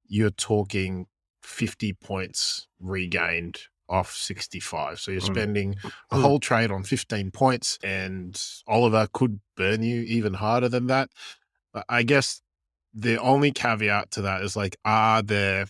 you're 0.08 0.30
talking 0.30 1.08
50 1.42 1.94
points 1.94 2.68
regained 2.80 3.62
off 3.92 4.16
65. 4.16 5.00
So 5.00 5.12
you're 5.12 5.22
Mm. 5.22 5.26
spending 5.36 5.76
a 6.10 6.16
Mm. 6.18 6.22
whole 6.22 6.40
trade 6.40 6.72
on 6.72 6.84
15 6.84 7.30
points, 7.32 7.78
and 7.84 8.42
Oliver 8.68 9.08
could 9.14 9.42
burn 9.56 9.84
you 9.84 10.02
even 10.02 10.34
harder 10.36 10.70
than 10.70 10.88
that. 10.88 11.10
But 11.74 11.86
I 11.90 12.04
guess 12.04 12.42
the 12.94 13.18
only 13.20 13.52
caveat 13.52 14.12
to 14.12 14.22
that 14.24 14.42
is 14.42 14.56
like, 14.56 14.78
are 14.86 15.22
there 15.22 15.68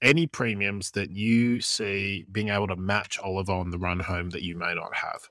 any 0.00 0.26
premiums 0.26 0.90
that 0.92 1.10
you 1.10 1.60
see 1.60 2.24
being 2.30 2.48
able 2.48 2.66
to 2.68 2.76
match 2.76 3.18
Oliver 3.18 3.52
on 3.52 3.70
the 3.70 3.78
run 3.78 4.00
home 4.00 4.30
that 4.30 4.42
you 4.42 4.56
may 4.56 4.74
not 4.74 4.96
have? 4.96 5.28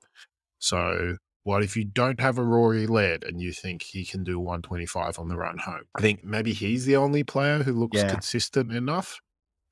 So, 0.59 1.17
what 1.43 1.63
if 1.63 1.75
you 1.75 1.83
don't 1.83 2.19
have 2.19 2.37
a 2.37 2.43
Rory 2.43 2.85
Laird 2.85 3.23
and 3.23 3.41
you 3.41 3.51
think 3.51 3.81
he 3.81 4.05
can 4.05 4.23
do 4.23 4.39
125 4.39 5.17
on 5.17 5.27
the 5.27 5.35
run 5.37 5.57
home? 5.57 5.85
I 5.95 6.01
think 6.01 6.23
maybe 6.23 6.53
he's 6.53 6.85
the 6.85 6.95
only 6.97 7.23
player 7.23 7.63
who 7.63 7.73
looks 7.73 7.97
Yeah. 7.97 8.11
consistent 8.11 8.71
enough. 8.71 9.19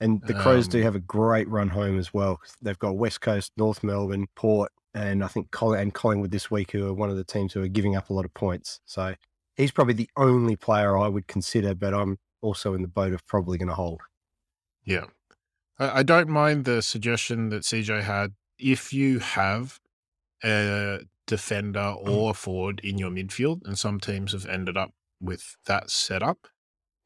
And 0.02 0.22
the 0.22 0.34
Crows 0.34 0.68
do 0.68 0.78
Um, 0.80 0.84
have 0.84 0.96
a 0.96 1.00
great 1.00 1.48
run 1.50 1.68
home 1.68 1.98
as 1.98 2.14
well. 2.14 2.40
They've 2.62 2.80
got 2.80 2.96
West 2.96 3.22
Coast, 3.22 3.52
North 3.58 3.84
Melbourne, 3.84 4.28
Port, 4.36 4.72
and 4.94 5.24
I 5.24 5.28
think 5.28 5.50
and 5.62 5.94
Collingwood 5.94 6.32
this 6.32 6.50
week, 6.50 6.72
who 6.72 6.88
are 6.88 6.94
one 6.94 7.10
of 7.10 7.18
the 7.18 7.24
teams 7.24 7.54
who 7.54 7.62
are 7.62 7.68
giving 7.68 7.96
up 7.96 8.10
a 8.10 8.14
lot 8.14 8.26
of 8.26 8.34
points. 8.34 8.80
So 8.86 9.16
he's 9.56 9.72
probably 9.72 9.94
the 9.94 10.10
only 10.16 10.56
player 10.56 10.98
I 10.98 11.08
would 11.08 11.28
consider, 11.28 11.76
but 11.76 11.94
I'm 11.94 12.18
also 12.42 12.74
in 12.74 12.82
the 12.82 12.88
boat 12.88 13.14
of 13.14 13.26
probably 13.28 13.58
going 13.58 13.68
to 13.70 13.76
hold. 13.76 14.02
Yeah. 14.86 15.06
I, 15.78 16.00
I 16.00 16.04
don't 16.04 16.30
mind 16.30 16.66
the 16.66 16.82
suggestion 16.82 17.50
that 17.50 17.64
CJ 17.64 18.04
had. 18.04 18.34
If 18.58 18.94
you 18.94 19.20
have 19.20 19.80
a 20.44 21.02
defender 21.28 21.96
or 22.00 22.32
a 22.32 22.34
forward 22.34 22.80
in 22.84 22.98
your 22.98 23.10
midfield, 23.10 23.66
and 23.66 23.78
some 23.78 24.00
teams 24.00 24.32
have 24.32 24.46
ended 24.46 24.78
up 24.78 24.92
with 25.22 25.56
that 25.66 25.90
setup, 25.90 26.48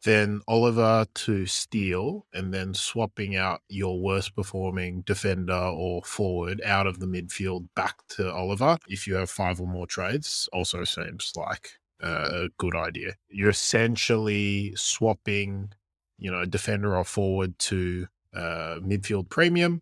then 0.04 0.42
Oliver 0.48 1.06
to 1.14 1.46
Steele 1.46 2.26
and 2.34 2.54
then 2.54 2.74
swapping 2.74 3.36
out 3.36 3.62
your 3.70 4.00
worst 4.00 4.36
performing 4.36 5.02
defender 5.02 5.54
or 5.54 6.04
forward 6.04 6.62
out 6.66 6.88
of 6.88 7.00
the 7.00 7.06
midfield 7.06 7.68
back 7.76 7.96
to 8.10 8.32
Oliver 8.32 8.78
if 8.88 9.08
you 9.08 9.16
have 9.16 9.30
five 9.30 9.60
or 9.60 9.68
more 9.68 9.88
trades 9.88 10.50
also 10.54 10.84
seems 10.84 11.34
like 11.36 11.80
a 12.02 12.50
good 12.58 12.76
idea. 12.76 13.14
You're 13.30 13.50
essentially 13.50 14.74
swapping, 14.76 15.72
you 16.18 16.32
know, 16.32 16.46
defender 16.46 16.96
or 16.96 17.06
forward 17.06 17.58
to 17.60 18.08
uh, 18.34 18.80
midfield 18.82 19.30
premium 19.30 19.80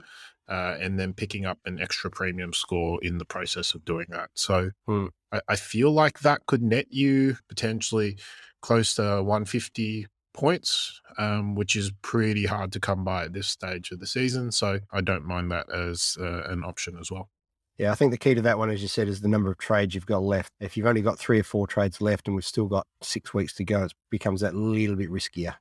uh, 0.48 0.78
and 0.80 1.00
then 1.00 1.14
picking 1.14 1.46
up 1.46 1.58
an 1.66 1.80
extra 1.80 2.12
premium 2.12 2.54
score 2.54 3.00
in 3.02 3.18
the 3.18 3.26
process 3.26 3.74
of 3.74 3.84
doing 3.86 4.08
that. 4.10 4.30
So 4.36 4.72
Hmm. 4.86 5.08
I, 5.32 5.42
I 5.50 5.56
feel 5.56 5.92
like 5.92 6.20
that 6.20 6.46
could 6.46 6.62
net 6.62 6.88
you 6.90 7.38
potentially 7.48 8.18
close 8.62 8.96
to 8.96 9.02
150 9.24 10.08
points, 10.34 11.02
um, 11.18 11.56
which 11.56 11.76
is 11.76 11.92
pretty 12.02 12.46
hard 12.46 12.72
to 12.74 12.80
come 12.80 13.04
by 13.04 13.26
at 13.26 13.34
this 13.34 13.48
stage 13.48 13.92
of 13.92 14.00
the 14.00 14.08
season. 14.08 14.52
So 14.52 14.80
I 14.92 15.02
don't 15.02 15.26
mind 15.26 15.52
that 15.52 15.72
as 15.72 16.18
uh, 16.20 16.44
an 16.44 16.64
option 16.64 16.98
as 17.00 17.12
well. 17.12 17.30
Yeah, 17.78 17.92
I 17.92 17.96
think 17.96 18.12
the 18.12 18.18
key 18.18 18.36
to 18.36 18.42
that 18.44 18.58
one, 18.60 18.70
as 18.70 18.82
you 18.82 18.88
said, 18.88 19.08
is 19.08 19.22
the 19.22 19.28
number 19.28 19.50
of 19.50 19.58
trades 19.58 19.96
you've 19.96 20.06
got 20.06 20.22
left. 20.22 20.52
If 20.60 20.78
you've 20.78 20.86
only 20.86 21.02
got 21.02 21.18
three 21.18 21.40
or 21.40 21.44
four 21.44 21.66
trades 21.66 22.00
left 22.00 22.28
and 22.28 22.36
we've 22.36 22.46
still 22.46 22.68
got 22.68 22.86
six 23.02 23.34
weeks 23.34 23.54
to 23.56 23.64
go, 23.64 23.86
it 23.86 23.94
becomes 24.12 24.42
that 24.42 24.54
little 24.54 24.96
bit 24.96 25.10
riskier. 25.10 25.56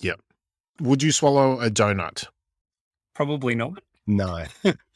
Yeah. 0.00 0.14
Would 0.80 1.02
you 1.02 1.12
swallow 1.12 1.60
a 1.60 1.70
donut? 1.70 2.26
Probably 3.14 3.54
not. 3.54 3.82
No. 4.06 4.44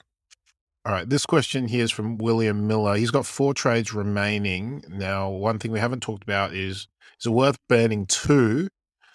All 0.87 0.93
right, 0.93 1.09
this 1.09 1.25
question 1.25 1.67
here 1.67 1.83
is 1.83 1.91
from 1.91 2.19
William 2.19 2.67
Miller. 2.67 2.97
He's 2.97 3.11
got 3.11 3.25
four 3.25 3.55
trades 3.55 3.95
remaining. 3.95 4.85
Now, 4.91 5.31
one 5.31 5.59
thing 5.59 5.73
we 5.73 5.81
haven't 5.81 6.03
talked 6.03 6.23
about 6.23 6.53
is 6.53 6.88
is 7.19 7.26
it 7.26 7.31
worth 7.31 7.57
burning 7.69 8.05
two 8.05 8.69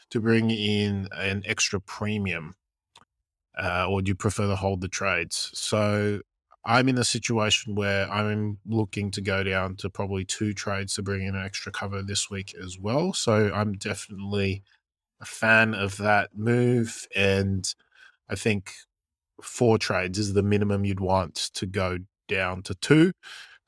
to 0.09 0.19
bring 0.19 0.49
in 0.49 1.09
an 1.15 1.43
extra 1.45 1.79
premium? 1.79 2.55
Uh, 3.55 3.87
or 3.87 4.01
do 4.01 4.09
you 4.09 4.15
prefer 4.15 4.47
to 4.47 4.55
hold 4.55 4.81
the 4.81 4.87
trades? 4.87 5.51
So 5.53 6.21
I'm 6.65 6.89
in 6.89 6.97
a 6.97 7.03
situation 7.03 7.75
where 7.75 8.11
I'm 8.11 8.57
looking 8.65 9.11
to 9.11 9.21
go 9.21 9.43
down 9.43 9.75
to 9.77 9.91
probably 9.91 10.25
two 10.25 10.55
trades 10.55 10.95
to 10.95 11.03
bring 11.03 11.21
in 11.21 11.35
an 11.35 11.45
extra 11.45 11.71
cover 11.71 12.01
this 12.01 12.31
week 12.31 12.55
as 12.59 12.79
well. 12.79 13.13
So 13.13 13.51
I'm 13.53 13.73
definitely 13.73 14.63
a 15.21 15.25
fan 15.25 15.75
of 15.75 15.97
that 15.97 16.35
move. 16.35 17.07
And 17.15 17.71
I 18.27 18.33
think 18.33 18.71
four 19.43 19.77
trades 19.77 20.19
is 20.19 20.33
the 20.33 20.43
minimum 20.43 20.85
you'd 20.85 20.99
want 20.99 21.35
to 21.53 21.65
go 21.65 21.99
down 22.27 22.61
to 22.63 22.75
two. 22.75 23.11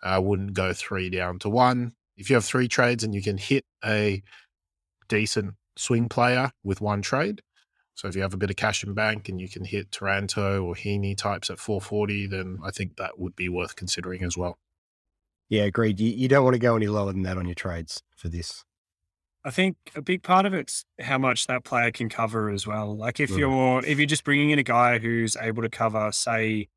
I 0.03 0.19
wouldn't 0.19 0.53
go 0.53 0.73
three 0.73 1.09
down 1.09 1.39
to 1.39 1.49
one. 1.49 1.93
If 2.17 2.29
you 2.29 2.35
have 2.35 2.45
three 2.45 2.67
trades 2.67 3.03
and 3.03 3.13
you 3.13 3.21
can 3.21 3.37
hit 3.37 3.65
a 3.83 4.21
decent 5.07 5.55
swing 5.77 6.09
player 6.09 6.51
with 6.63 6.81
one 6.81 7.01
trade, 7.01 7.41
so 7.93 8.07
if 8.07 8.15
you 8.15 8.21
have 8.21 8.33
a 8.33 8.37
bit 8.37 8.49
of 8.49 8.55
cash 8.55 8.83
in 8.83 8.93
bank 8.93 9.29
and 9.29 9.39
you 9.39 9.49
can 9.49 9.65
hit 9.65 9.91
Taranto 9.91 10.63
or 10.63 10.73
Heaney 10.73 11.15
types 11.15 11.49
at 11.49 11.59
440, 11.59 12.27
then 12.27 12.59
I 12.63 12.71
think 12.71 12.97
that 12.97 13.19
would 13.19 13.35
be 13.35 13.49
worth 13.49 13.75
considering 13.75 14.23
as 14.23 14.37
well. 14.37 14.57
Yeah, 15.49 15.63
agreed. 15.63 15.99
You, 15.99 16.09
you 16.09 16.27
don't 16.27 16.43
want 16.43 16.55
to 16.55 16.59
go 16.59 16.75
any 16.75 16.87
lower 16.87 17.11
than 17.11 17.23
that 17.23 17.37
on 17.37 17.45
your 17.45 17.55
trades 17.55 18.01
for 18.15 18.29
this. 18.29 18.63
I 19.43 19.49
think 19.49 19.75
a 19.95 20.01
big 20.01 20.21
part 20.21 20.45
of 20.45 20.53
it's 20.53 20.85
how 20.99 21.17
much 21.17 21.47
that 21.47 21.63
player 21.63 21.91
can 21.91 22.09
cover 22.09 22.49
as 22.49 22.67
well. 22.67 22.95
Like 22.95 23.19
if 23.19 23.31
Mm. 23.31 23.37
you're 23.39 23.85
if 23.85 23.97
you're 23.97 24.05
just 24.07 24.23
bringing 24.23 24.51
in 24.51 24.59
a 24.59 24.63
guy 24.63 24.99
who's 24.99 25.35
able 25.37 25.63
to 25.63 25.69
cover, 25.69 26.11
say, 26.11 26.67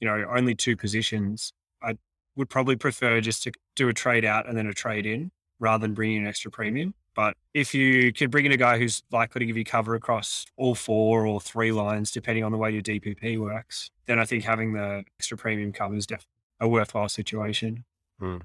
you 0.00 0.08
know, 0.08 0.24
only 0.28 0.54
two 0.54 0.76
positions, 0.76 1.52
I 1.82 1.94
would 2.36 2.50
probably 2.50 2.76
prefer 2.76 3.20
just 3.20 3.42
to 3.44 3.52
do 3.76 3.88
a 3.88 3.92
trade 3.94 4.24
out 4.24 4.48
and 4.48 4.56
then 4.56 4.66
a 4.66 4.72
trade 4.74 5.06
in 5.06 5.30
rather 5.60 5.82
than 5.82 5.94
bringing 5.94 6.18
in 6.22 6.26
extra 6.26 6.50
premium. 6.50 6.94
But 7.14 7.36
if 7.52 7.74
you 7.74 8.12
could 8.12 8.30
bring 8.30 8.46
in 8.46 8.52
a 8.52 8.56
guy 8.56 8.78
who's 8.78 9.02
likely 9.10 9.40
to 9.40 9.46
give 9.46 9.56
you 9.56 9.64
cover 9.64 9.96
across 9.96 10.46
all 10.56 10.76
four 10.76 11.26
or 11.26 11.40
three 11.40 11.72
lines, 11.72 12.12
depending 12.12 12.44
on 12.44 12.52
the 12.52 12.58
way 12.58 12.70
your 12.70 12.82
DPP 12.82 13.38
works, 13.38 13.90
then 14.06 14.20
I 14.20 14.24
think 14.24 14.44
having 14.44 14.72
the 14.72 15.02
extra 15.18 15.36
premium 15.36 15.72
cover 15.72 15.96
is 15.96 16.06
definitely 16.06 16.30
a 16.60 16.68
worthwhile 16.68 17.08
situation. 17.08 17.84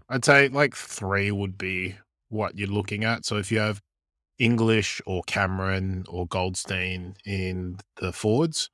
I'd 0.10 0.26
say 0.26 0.48
like 0.50 0.76
three 0.76 1.32
would 1.32 1.58
be 1.58 1.96
what 2.34 2.58
you're 2.58 2.68
looking 2.68 3.04
at. 3.04 3.26
So 3.26 3.38
if 3.38 3.52
you 3.52 3.60
have 3.60 3.82
English 4.40 5.02
or 5.06 5.22
Cameron 5.28 6.04
or 6.10 6.28
Goldstein 6.28 7.16
in 7.26 7.78
the 8.02 8.12
forwards, 8.12 8.70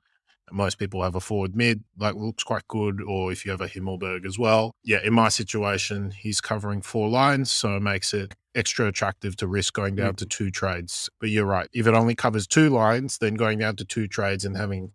most 0.52 0.78
people 0.78 1.02
have 1.04 1.14
a 1.14 1.20
forward 1.20 1.54
mid, 1.54 1.84
like 1.96 2.16
looks 2.16 2.42
quite 2.42 2.66
good. 2.66 3.00
Or 3.02 3.30
if 3.30 3.44
you 3.44 3.52
have 3.52 3.60
a 3.60 3.68
Himmelberg 3.68 4.26
as 4.26 4.36
well. 4.38 4.74
Yeah, 4.82 4.98
in 5.04 5.12
my 5.12 5.28
situation, 5.28 6.10
he's 6.10 6.40
covering 6.40 6.82
four 6.82 7.08
lines, 7.08 7.52
so 7.52 7.76
it 7.76 7.80
makes 7.82 8.12
it 8.12 8.34
extra 8.56 8.86
attractive 8.88 9.36
to 9.36 9.46
risk 9.46 9.74
going 9.74 9.94
down 9.94 10.16
to 10.16 10.26
two 10.26 10.50
trades. 10.50 11.08
But 11.20 11.30
you're 11.30 11.44
right. 11.46 11.68
If 11.72 11.86
it 11.86 11.94
only 11.94 12.16
covers 12.16 12.48
two 12.48 12.68
lines, 12.68 13.18
then 13.18 13.34
going 13.34 13.58
down 13.60 13.76
to 13.76 13.84
two 13.84 14.08
trades 14.08 14.44
and 14.44 14.56
having 14.56 14.90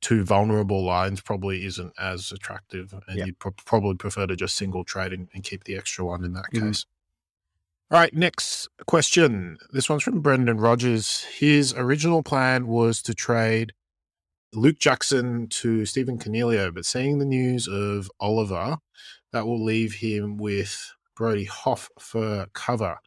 two 0.00 0.24
vulnerable 0.24 0.82
lines 0.82 1.20
probably 1.20 1.66
isn't 1.66 1.92
as 1.98 2.32
attractive. 2.32 2.94
And 3.08 3.18
Yep. 3.18 3.26
you'd 3.26 3.38
pro- 3.40 3.50
probably 3.66 3.96
prefer 3.96 4.26
to 4.28 4.36
just 4.36 4.54
single 4.56 4.84
trade 4.84 5.12
and, 5.12 5.28
and 5.34 5.42
keep 5.42 5.64
the 5.64 5.76
extra 5.76 6.04
one 6.06 6.24
in 6.24 6.32
that 6.34 6.46
Mhm. 6.54 6.68
case. 6.68 6.86
All 7.90 7.98
right, 7.98 8.12
next 8.12 8.68
question. 8.86 9.56
This 9.72 9.88
one's 9.88 10.02
from 10.02 10.20
Brendan 10.20 10.58
Rogers. 10.58 11.24
His 11.38 11.72
original 11.72 12.22
plan 12.22 12.66
was 12.66 13.00
to 13.00 13.14
trade 13.14 13.72
Luke 14.52 14.78
Jackson 14.78 15.48
to 15.48 15.86
Stephen 15.86 16.18
Coniglio, 16.18 16.70
but 16.74 16.84
seeing 16.84 17.18
the 17.18 17.24
news 17.24 17.66
of 17.66 18.10
Oliver, 18.20 18.76
that 19.32 19.46
will 19.46 19.64
leave 19.64 19.94
him 19.94 20.36
with 20.36 20.92
Brody 21.16 21.46
Hoff 21.46 21.88
for 21.98 22.48
cover. 22.52 22.98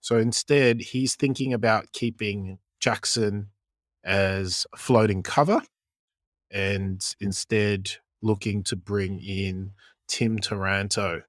So 0.00 0.18
instead, 0.18 0.82
he's 0.82 1.16
thinking 1.16 1.52
about 1.52 1.90
keeping 1.92 2.58
Jackson 2.78 3.48
as 4.04 4.68
floating 4.76 5.24
cover 5.24 5.62
and 6.48 7.04
instead 7.18 7.90
looking 8.22 8.62
to 8.62 8.76
bring 8.76 9.18
in 9.18 9.72
Tim 10.06 10.38
Taranto. 10.38 11.22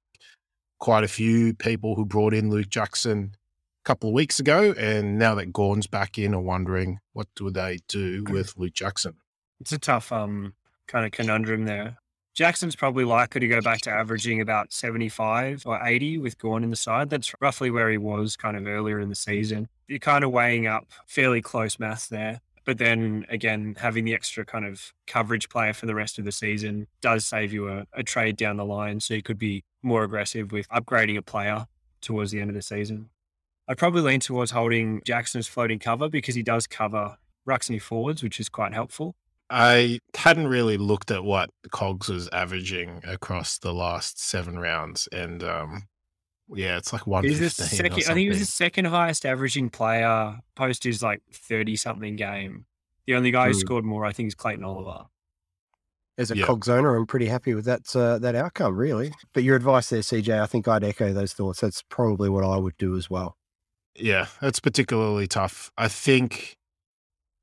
Quite 0.79 1.03
a 1.03 1.07
few 1.07 1.53
people 1.53 1.95
who 1.95 2.05
brought 2.05 2.33
in 2.33 2.49
Luke 2.49 2.69
Jackson 2.69 3.35
a 3.35 3.85
couple 3.85 4.09
of 4.09 4.13
weeks 4.13 4.39
ago, 4.39 4.73
and 4.77 5.19
now 5.19 5.35
that 5.35 5.53
Gawn's 5.53 5.87
back 5.87 6.17
in 6.17 6.33
are 6.33 6.41
wondering 6.41 6.99
what 7.13 7.27
do 7.35 7.49
they 7.49 7.79
do 7.87 8.23
with 8.29 8.55
Luke 8.57 8.73
Jackson. 8.73 9.15
It's 9.59 9.71
a 9.73 9.79
tough 9.79 10.11
um 10.11 10.53
kind 10.87 11.05
of 11.05 11.11
conundrum 11.11 11.65
there. 11.65 11.97
Jackson's 12.33 12.75
probably 12.75 13.03
likely 13.03 13.41
to 13.41 13.47
go 13.47 13.59
back 13.59 13.81
to 13.81 13.91
averaging 13.91 14.39
about 14.39 14.71
75 14.71 15.63
or 15.65 15.85
80 15.85 16.19
with 16.19 16.37
Gorn 16.37 16.63
in 16.63 16.69
the 16.69 16.75
side. 16.75 17.09
That's 17.09 17.33
roughly 17.41 17.69
where 17.69 17.89
he 17.89 17.97
was 17.97 18.37
kind 18.37 18.55
of 18.55 18.65
earlier 18.65 18.99
in 19.01 19.09
the 19.09 19.15
season. 19.15 19.67
You're 19.89 19.99
kind 19.99 20.23
of 20.23 20.31
weighing 20.31 20.65
up 20.65 20.87
fairly 21.05 21.41
close 21.41 21.79
maths 21.79 22.07
there. 22.07 22.39
But 22.65 22.77
then 22.77 23.25
again, 23.29 23.75
having 23.79 24.05
the 24.05 24.13
extra 24.13 24.45
kind 24.45 24.65
of 24.65 24.93
coverage 25.07 25.49
player 25.49 25.73
for 25.73 25.85
the 25.85 25.95
rest 25.95 26.19
of 26.19 26.25
the 26.25 26.31
season 26.31 26.87
does 27.01 27.25
save 27.25 27.53
you 27.53 27.69
a, 27.69 27.85
a 27.93 28.03
trade 28.03 28.37
down 28.37 28.57
the 28.57 28.65
line. 28.65 28.99
So 28.99 29.13
you 29.13 29.23
could 29.23 29.39
be 29.39 29.63
more 29.81 30.03
aggressive 30.03 30.51
with 30.51 30.67
upgrading 30.69 31.17
a 31.17 31.21
player 31.21 31.65
towards 32.01 32.31
the 32.31 32.41
end 32.41 32.49
of 32.49 32.55
the 32.55 32.61
season. 32.61 33.09
I'd 33.67 33.77
probably 33.77 34.01
lean 34.01 34.19
towards 34.19 34.51
holding 34.51 35.01
Jackson's 35.05 35.47
floating 35.47 35.79
cover 35.79 36.09
because 36.09 36.35
he 36.35 36.43
does 36.43 36.65
cover 36.67 37.17
and 37.47 37.81
forwards, 37.81 38.21
which 38.21 38.39
is 38.39 38.49
quite 38.49 38.73
helpful. 38.73 39.15
I 39.49 39.99
hadn't 40.15 40.47
really 40.47 40.77
looked 40.77 41.09
at 41.09 41.23
what 41.23 41.49
Cogs 41.71 42.07
was 42.07 42.29
averaging 42.31 43.01
across 43.07 43.57
the 43.57 43.73
last 43.73 44.21
seven 44.21 44.59
rounds, 44.59 45.07
and 45.11 45.43
um, 45.43 45.83
yeah, 46.53 46.77
it's 46.77 46.91
like 46.93 47.05
one 47.07 47.23
He's 47.23 47.39
the 47.39 47.49
fifteen. 47.49 47.77
second. 47.77 47.93
I 47.93 48.13
think 48.13 48.17
he 48.19 48.29
was 48.29 48.39
the 48.39 48.45
second 48.45 48.85
highest 48.85 49.25
averaging 49.25 49.69
player 49.69 50.39
post 50.55 50.83
his 50.83 51.01
like 51.03 51.21
thirty 51.31 51.75
something 51.75 52.15
game. 52.15 52.65
The 53.07 53.15
only 53.15 53.31
guy 53.31 53.47
who 53.47 53.53
Hmm. 53.53 53.59
scored 53.59 53.85
more, 53.85 54.05
I 54.05 54.11
think, 54.11 54.27
is 54.27 54.35
Clayton 54.35 54.63
Oliver. 54.63 55.05
As 56.17 56.31
a 56.31 56.37
Yeah. 56.37 56.45
cogs 56.45 56.67
owner, 56.67 56.95
I'm 56.95 57.07
pretty 57.07 57.27
happy 57.27 57.53
with 57.53 57.65
that 57.65 57.95
uh, 57.95 58.19
that 58.19 58.35
outcome, 58.35 58.75
really. 58.75 59.13
But 59.33 59.43
your 59.43 59.55
advice 59.55 59.89
there, 59.89 60.01
CJ, 60.01 60.41
I 60.41 60.45
think 60.47 60.67
I'd 60.67 60.83
echo 60.83 61.13
those 61.13 61.33
thoughts. 61.33 61.61
That's 61.61 61.81
probably 61.89 62.29
what 62.29 62.43
I 62.43 62.57
would 62.57 62.77
do 62.77 62.97
as 62.97 63.09
well. 63.09 63.37
Yeah, 63.95 64.27
that's 64.41 64.59
particularly 64.59 65.27
tough. 65.27 65.71
I 65.77 65.87
think 65.87 66.57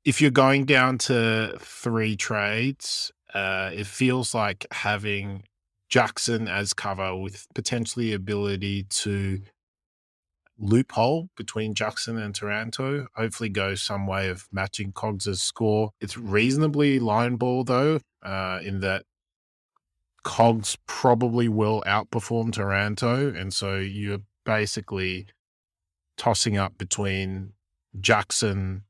if 0.05 0.21
you're 0.21 0.31
going 0.31 0.65
down 0.65 0.97
to 0.99 1.57
three 1.59 2.15
trades, 2.15 3.11
uh, 3.33 3.71
it 3.73 3.85
feels 3.87 4.33
like 4.33 4.65
having 4.71 5.43
Jackson 5.89 6.47
as 6.47 6.73
cover 6.73 7.15
with 7.15 7.47
potentially 7.53 8.13
ability 8.13 8.83
to 8.83 9.41
loophole 10.59 11.29
between 11.37 11.73
Jackson 11.73 12.17
and 12.17 12.33
Taranto. 12.33 13.07
Hopefully, 13.15 13.49
go 13.49 13.75
some 13.75 14.07
way 14.07 14.29
of 14.29 14.47
matching 14.51 14.91
Cogs's 14.91 15.41
score. 15.41 15.91
It's 16.01 16.17
reasonably 16.17 16.99
line 16.99 17.35
ball 17.35 17.63
though, 17.63 17.99
uh, 18.23 18.59
in 18.63 18.79
that 18.81 19.03
Cogs 20.23 20.77
probably 20.87 21.47
will 21.47 21.81
outperform 21.87 22.51
Taranto, 22.51 23.33
and 23.33 23.53
so 23.53 23.77
you're 23.77 24.23
basically 24.45 25.27
tossing 26.17 26.57
up 26.57 26.77
between 26.77 27.53
Jackson 27.99 28.83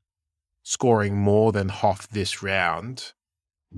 scoring 0.64 1.16
more 1.16 1.52
than 1.52 1.68
Hoff 1.68 2.08
this 2.08 2.42
round 2.42 3.12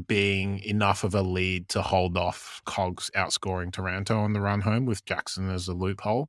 being 0.07 0.61
enough 0.61 1.05
of 1.05 1.15
a 1.15 1.23
lead 1.23 1.69
to 1.69 1.83
hold 1.83 2.17
off 2.17 2.63
Cogs 2.65 3.11
outscoring 3.17 3.73
Taranto 3.73 4.19
on 4.19 4.33
the 4.33 4.41
run 4.41 4.61
home 4.61 4.87
with 4.87 5.05
Jackson 5.05 5.51
as 5.51 5.69
a 5.69 5.75
loophole. 5.75 6.29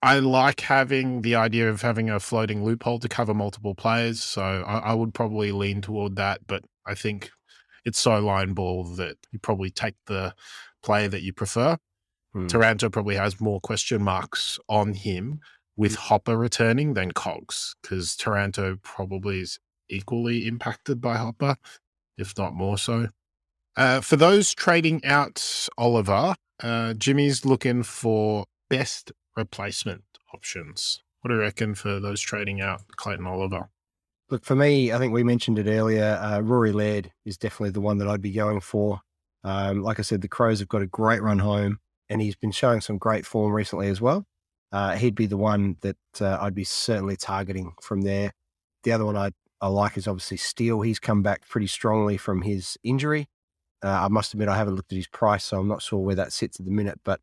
I 0.00 0.20
like 0.20 0.60
having 0.60 1.22
the 1.22 1.34
idea 1.34 1.68
of 1.68 1.82
having 1.82 2.08
a 2.08 2.20
floating 2.20 2.64
loophole 2.64 3.00
to 3.00 3.08
cover 3.08 3.34
multiple 3.34 3.74
players, 3.74 4.22
so 4.22 4.42
I, 4.42 4.78
I 4.78 4.94
would 4.94 5.12
probably 5.12 5.50
lean 5.50 5.80
toward 5.80 6.16
that. 6.16 6.46
But 6.46 6.62
I 6.86 6.94
think 6.94 7.30
it's 7.84 7.98
so 7.98 8.18
line 8.20 8.52
ball 8.52 8.84
that 8.84 9.16
you 9.32 9.38
probably 9.38 9.70
take 9.70 9.96
the 10.06 10.34
player 10.82 11.08
that 11.08 11.22
you 11.22 11.32
prefer. 11.32 11.76
Hmm. 12.32 12.46
Taranto 12.46 12.90
probably 12.90 13.16
has 13.16 13.40
more 13.40 13.60
question 13.60 14.02
marks 14.02 14.58
on 14.68 14.94
him 14.94 15.40
with 15.76 15.96
Hopper 15.96 16.36
returning 16.36 16.94
than 16.94 17.12
Cogs 17.12 17.74
because 17.82 18.16
Taranto 18.16 18.76
probably 18.82 19.40
is 19.40 19.58
equally 19.88 20.46
impacted 20.46 21.00
by 21.00 21.16
Hopper, 21.16 21.56
if 22.18 22.36
not 22.36 22.54
more 22.54 22.76
so. 22.76 23.08
Uh, 23.76 24.00
for 24.00 24.16
those 24.16 24.54
trading 24.54 25.04
out 25.04 25.68
Oliver, 25.78 26.34
uh, 26.62 26.94
Jimmy's 26.94 27.44
looking 27.44 27.82
for 27.82 28.44
best 28.68 29.12
replacement 29.36 30.02
options. 30.34 31.02
What 31.20 31.28
do 31.28 31.34
you 31.34 31.40
reckon 31.40 31.74
for 31.74 32.00
those 32.00 32.20
trading 32.20 32.60
out 32.60 32.82
Clayton 32.96 33.26
Oliver? 33.26 33.68
Look, 34.30 34.44
for 34.44 34.54
me, 34.54 34.92
I 34.92 34.98
think 34.98 35.12
we 35.12 35.24
mentioned 35.24 35.58
it 35.58 35.66
earlier. 35.66 36.18
Uh, 36.20 36.40
Rory 36.40 36.72
Laird 36.72 37.10
is 37.24 37.38
definitely 37.38 37.70
the 37.70 37.80
one 37.80 37.98
that 37.98 38.08
I'd 38.08 38.20
be 38.20 38.32
going 38.32 38.60
for. 38.60 39.00
Um, 39.42 39.82
like 39.82 39.98
I 39.98 40.02
said, 40.02 40.20
the 40.20 40.28
Crows 40.28 40.58
have 40.58 40.68
got 40.68 40.82
a 40.82 40.86
great 40.86 41.22
run 41.22 41.38
home, 41.38 41.78
and 42.10 42.20
he's 42.20 42.36
been 42.36 42.50
showing 42.52 42.80
some 42.80 42.98
great 42.98 43.24
form 43.24 43.52
recently 43.52 43.88
as 43.88 44.00
well. 44.00 44.26
Uh, 44.70 44.96
he'd 44.96 45.14
be 45.14 45.26
the 45.26 45.36
one 45.36 45.76
that 45.80 45.96
uh, 46.20 46.36
I'd 46.40 46.54
be 46.54 46.64
certainly 46.64 47.16
targeting 47.16 47.72
from 47.80 48.02
there. 48.02 48.32
The 48.84 48.92
other 48.92 49.06
one 49.06 49.16
I, 49.16 49.30
I 49.60 49.68
like 49.68 49.96
is 49.96 50.08
obviously 50.08 50.36
Steele. 50.36 50.82
He's 50.82 50.98
come 50.98 51.22
back 51.22 51.48
pretty 51.48 51.66
strongly 51.66 52.16
from 52.16 52.42
his 52.42 52.76
injury. 52.84 53.28
Uh, 53.82 53.88
I 53.88 54.08
must 54.08 54.32
admit, 54.32 54.48
I 54.48 54.56
haven't 54.56 54.74
looked 54.74 54.92
at 54.92 54.96
his 54.96 55.06
price, 55.06 55.44
so 55.44 55.58
I'm 55.58 55.68
not 55.68 55.82
sure 55.82 56.00
where 56.00 56.14
that 56.16 56.32
sits 56.32 56.58
at 56.58 56.66
the 56.66 56.72
minute, 56.72 57.00
but 57.04 57.20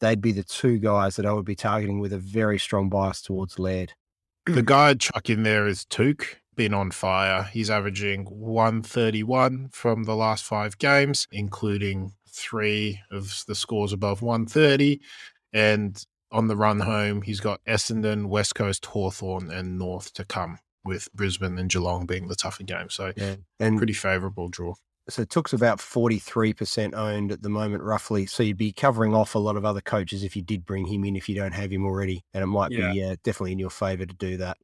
they'd 0.00 0.20
be 0.20 0.32
the 0.32 0.44
two 0.44 0.78
guys 0.78 1.16
that 1.16 1.26
I 1.26 1.32
would 1.32 1.44
be 1.44 1.56
targeting 1.56 1.98
with 1.98 2.12
a 2.12 2.18
very 2.18 2.58
strong 2.58 2.88
bias 2.88 3.20
towards 3.20 3.58
Laird. 3.58 3.94
The 4.46 4.62
guy 4.62 4.88
I'd 4.88 5.00
chuck 5.00 5.28
in 5.28 5.42
there 5.42 5.66
is 5.66 5.84
Touk, 5.84 6.36
been 6.58 6.74
on 6.74 6.90
fire. 6.90 7.44
He's 7.44 7.70
averaging 7.70 8.24
131 8.24 9.68
from 9.72 10.04
the 10.04 10.16
last 10.16 10.44
five 10.44 10.78
games, 10.78 11.26
including 11.30 12.12
three 12.28 13.00
of 13.10 13.44
the 13.46 13.54
scores 13.54 13.92
above 13.92 14.22
130. 14.22 15.00
And 15.52 16.04
on 16.30 16.48
the 16.48 16.56
run 16.56 16.80
home, 16.80 17.22
he's 17.22 17.40
got 17.40 17.64
Essendon, 17.64 18.26
West 18.26 18.54
Coast, 18.54 18.86
Hawthorn, 18.86 19.50
and 19.50 19.78
North 19.78 20.12
to 20.14 20.24
come, 20.24 20.58
with 20.84 21.08
Brisbane 21.12 21.58
and 21.58 21.70
Geelong 21.70 22.06
being 22.06 22.28
the 22.28 22.34
tougher 22.36 22.62
game. 22.64 22.88
So 22.90 23.12
Yeah. 23.16 23.36
And 23.60 23.76
pretty 23.78 23.92
favourable 23.92 24.48
draw. 24.48 24.74
so 25.08 25.24
Touk's 25.24 25.52
about 25.54 25.78
43% 25.78 26.94
owned 26.94 27.32
at 27.32 27.42
the 27.42 27.48
moment, 27.48 27.82
roughly. 27.82 28.26
So 28.26 28.42
you'd 28.42 28.56
be 28.58 28.72
covering 28.72 29.14
off 29.14 29.34
a 29.34 29.38
lot 29.38 29.56
of 29.56 29.64
other 29.64 29.80
coaches 29.80 30.22
if 30.22 30.36
you 30.36 30.42
did 30.42 30.66
bring 30.66 30.86
him 30.86 31.04
in, 31.04 31.16
if 31.16 31.28
you 31.28 31.34
don't 31.34 31.52
have 31.54 31.70
him 31.72 31.84
already. 31.86 32.24
And 32.34 32.42
it 32.42 32.46
might 32.46 32.70
Yeah. 32.72 32.92
be 32.92 33.02
uh, 33.02 33.16
definitely 33.24 33.52
in 33.52 33.58
your 33.58 33.70
favour 33.70 34.04
to 34.06 34.14
do 34.14 34.36
that. 34.36 34.56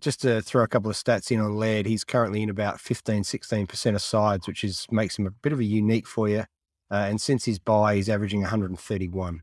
Just 0.00 0.22
to 0.22 0.40
throw 0.42 0.62
a 0.62 0.68
couple 0.68 0.90
of 0.90 0.96
stats 0.96 1.30
in 1.30 1.40
on 1.40 1.56
Laird, 1.56 1.84
he's 1.86 2.04
currently 2.04 2.42
in 2.42 2.48
about 2.50 2.80
15, 2.80 3.22
16% 3.24 3.94
of 3.96 4.00
sides, 4.00 4.46
which 4.46 4.64
is 4.64 4.86
makes 4.90 5.18
him 5.18 5.26
a 5.26 5.30
bit 5.30 5.52
of 5.52 5.58
a 5.60 5.64
unique 5.64 6.06
for 6.06 6.28
you. 6.28 6.44
Uh, 6.90 7.06
and 7.08 7.20
since 7.20 7.44
his 7.44 7.58
buy, 7.58 7.96
he's 7.96 8.08
averaging 8.08 8.40
131. 8.40 9.42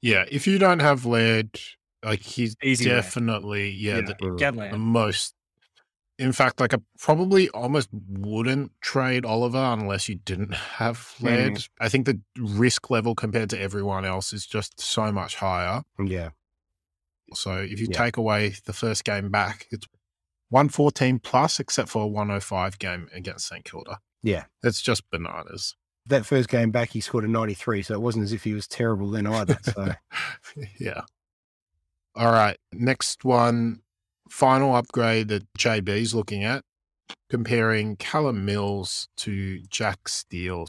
Yeah, 0.00 0.24
if 0.30 0.46
you 0.46 0.58
don't 0.58 0.80
have 0.80 1.04
Laird, 1.04 1.60
like 2.04 2.20
he's 2.20 2.56
Easy 2.62 2.86
definitely 2.86 3.70
yeah, 3.70 4.00
the, 4.00 4.14
Mm. 4.14 4.70
The 4.70 4.78
most. 4.78 5.34
In 6.18 6.32
fact, 6.32 6.60
like 6.60 6.74
I 6.74 6.78
probably 6.98 7.48
almost 7.50 7.88
wouldn't 8.08 8.70
trade 8.80 9.24
Oliver 9.24 9.58
unless 9.58 10.08
you 10.08 10.16
didn't 10.16 10.54
have 10.54 11.14
Laird. 11.20 11.66
I 11.80 11.88
think 11.88 12.06
the 12.06 12.20
risk 12.38 12.90
level 12.90 13.14
compared 13.14 13.50
to 13.50 13.60
everyone 13.60 14.04
else 14.04 14.32
is 14.32 14.46
just 14.46 14.80
so 14.80 15.10
much 15.10 15.36
higher. 15.36 15.82
Yeah. 16.04 16.30
So 17.34 17.56
if 17.56 17.80
you 17.80 17.88
Yeah. 17.90 17.98
take 17.98 18.16
away 18.18 18.54
the 18.66 18.72
first 18.72 19.04
game 19.04 19.30
back, 19.30 19.66
it's 19.70 19.86
114 20.50 21.18
plus, 21.18 21.58
except 21.58 21.88
for 21.88 22.02
a 22.02 22.06
105 22.06 22.78
game 22.78 23.08
against 23.12 23.48
St 23.48 23.64
Kilda. 23.64 23.98
Yeah. 24.22 24.44
It's 24.62 24.82
just 24.82 25.08
bananas. 25.10 25.76
That 26.06 26.26
first 26.26 26.48
game 26.48 26.70
back, 26.70 26.90
he 26.90 27.00
scored 27.00 27.24
a 27.24 27.28
93. 27.28 27.82
So 27.82 27.94
it 27.94 28.02
wasn't 28.02 28.24
as 28.24 28.32
if 28.32 28.44
he 28.44 28.52
was 28.52 28.68
terrible 28.68 29.10
then 29.10 29.26
either. 29.26 29.58
So 29.62 29.92
yeah. 30.78 31.02
All 32.14 32.32
right. 32.32 32.56
Next 32.72 33.24
one, 33.24 33.80
final 34.28 34.74
upgrade 34.74 35.28
that 35.28 35.44
JB's 35.58 36.14
looking 36.14 36.44
at, 36.44 36.62
comparing 37.30 37.96
Callum 37.96 38.44
Mills 38.44 39.08
to 39.18 39.60
Jack 39.68 40.08
Steele. 40.08 40.66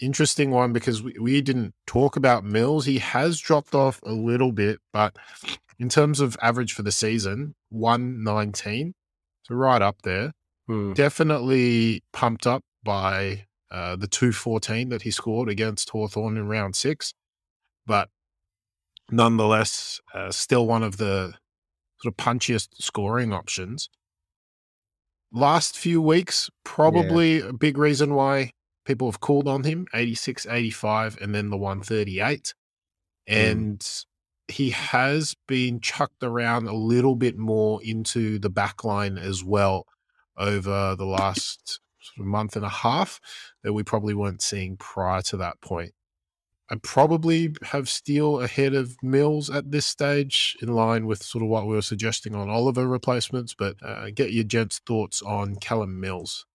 Interesting 0.00 0.50
one 0.50 0.72
because 0.72 1.02
we, 1.02 1.14
we 1.20 1.42
didn't 1.42 1.74
talk 1.86 2.16
about 2.16 2.44
Mills. 2.44 2.86
He 2.86 2.98
has 2.98 3.38
dropped 3.38 3.74
off 3.74 4.00
a 4.02 4.12
little 4.12 4.52
bit, 4.52 4.78
but 4.92 5.14
in 5.78 5.90
terms 5.90 6.20
of 6.20 6.36
average 6.40 6.72
for 6.72 6.82
the 6.82 6.92
season, 6.92 7.54
119. 7.68 8.94
So 9.42 9.54
right 9.54 9.82
up 9.82 10.02
there. 10.02 10.32
hmm, 10.66 10.94
Definitely 10.94 12.02
pumped 12.12 12.46
up 12.46 12.62
by 12.82 13.46
uh, 13.70 13.96
the 13.96 14.06
214 14.06 14.88
that 14.88 15.02
he 15.02 15.10
scored 15.10 15.48
against 15.50 15.90
Hawthorn 15.90 16.36
in 16.38 16.48
round 16.48 16.76
six. 16.76 17.12
But 17.86 18.08
nonetheless, 19.10 20.00
uh, 20.14 20.30
still 20.30 20.66
one 20.66 20.82
of 20.82 20.96
the 20.96 21.34
sort 22.00 22.12
of 22.12 22.16
punchiest 22.16 22.68
scoring 22.80 23.32
options. 23.32 23.88
Last 25.32 25.76
few 25.76 26.02
weeks, 26.02 26.50
probably 26.64 27.40
a 27.40 27.52
big 27.52 27.78
reason 27.78 28.14
why 28.14 28.52
people 28.84 29.08
have 29.10 29.20
called 29.20 29.46
on 29.46 29.62
him 29.64 29.86
86, 29.94 30.46
85, 30.46 31.18
and 31.20 31.34
then 31.34 31.50
the 31.50 31.56
138. 31.56 32.54
And 33.28 33.86
he 34.48 34.70
has 34.70 35.36
been 35.46 35.80
chucked 35.80 36.22
around 36.22 36.66
a 36.66 36.74
little 36.74 37.14
bit 37.14 37.38
more 37.38 37.80
into 37.82 38.38
the 38.38 38.50
back 38.50 38.82
line 38.82 39.16
as 39.16 39.44
well 39.44 39.86
over 40.36 40.96
the 40.96 41.06
last 41.06 41.80
sort 42.00 42.24
of 42.24 42.26
month 42.26 42.56
and 42.56 42.64
a 42.64 42.70
half 42.70 43.20
that 43.62 43.72
we 43.72 43.82
probably 43.82 44.14
weren't 44.14 44.42
seeing 44.42 44.76
prior 44.76 45.22
to 45.22 45.36
that 45.36 45.60
point. 45.60 45.92
I 46.72 46.76
probably 46.76 47.52
have 47.64 47.88
Steele 47.88 48.40
ahead 48.40 48.74
of 48.74 48.96
Mills 49.02 49.50
at 49.50 49.72
this 49.72 49.86
stage, 49.86 50.56
in 50.62 50.72
line 50.72 51.06
with 51.06 51.20
sort 51.20 51.42
of 51.42 51.50
what 51.50 51.66
we 51.66 51.74
were 51.74 51.82
suggesting 51.82 52.34
on 52.36 52.48
Oliver 52.48 52.86
replacements. 52.86 53.54
But 53.54 53.76
uh, 53.82 54.10
get 54.10 54.32
your 54.32 54.44
gents' 54.44 54.80
thoughts 54.86 55.20
on 55.20 55.56
Callum 55.56 55.98
Mills. 55.98 56.46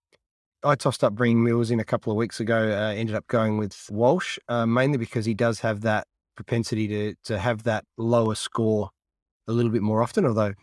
I 0.64 0.76
tossed 0.76 1.04
up 1.04 1.14
bringing 1.14 1.44
Mills 1.44 1.70
in 1.70 1.82
a 1.82 1.84
couple 1.84 2.12
of 2.12 2.18
weeks 2.18 2.40
ago. 2.40 2.56
Uh, 2.56 2.94
ended 2.94 3.14
up 3.14 3.28
going 3.28 3.58
with 3.58 3.88
Walsh, 3.92 4.40
uh, 4.48 4.66
mainly 4.66 4.98
because 4.98 5.26
he 5.26 5.34
does 5.34 5.60
have 5.60 5.82
that 5.82 6.08
propensity 6.36 6.88
to 6.88 7.16
to 7.26 7.38
have 7.38 7.64
that 7.64 7.84
lower 7.98 8.36
score 8.36 8.92
a 9.48 9.52
little 9.52 9.72
bit 9.72 9.82
more 9.82 10.02
often. 10.02 10.26
Although 10.26 10.54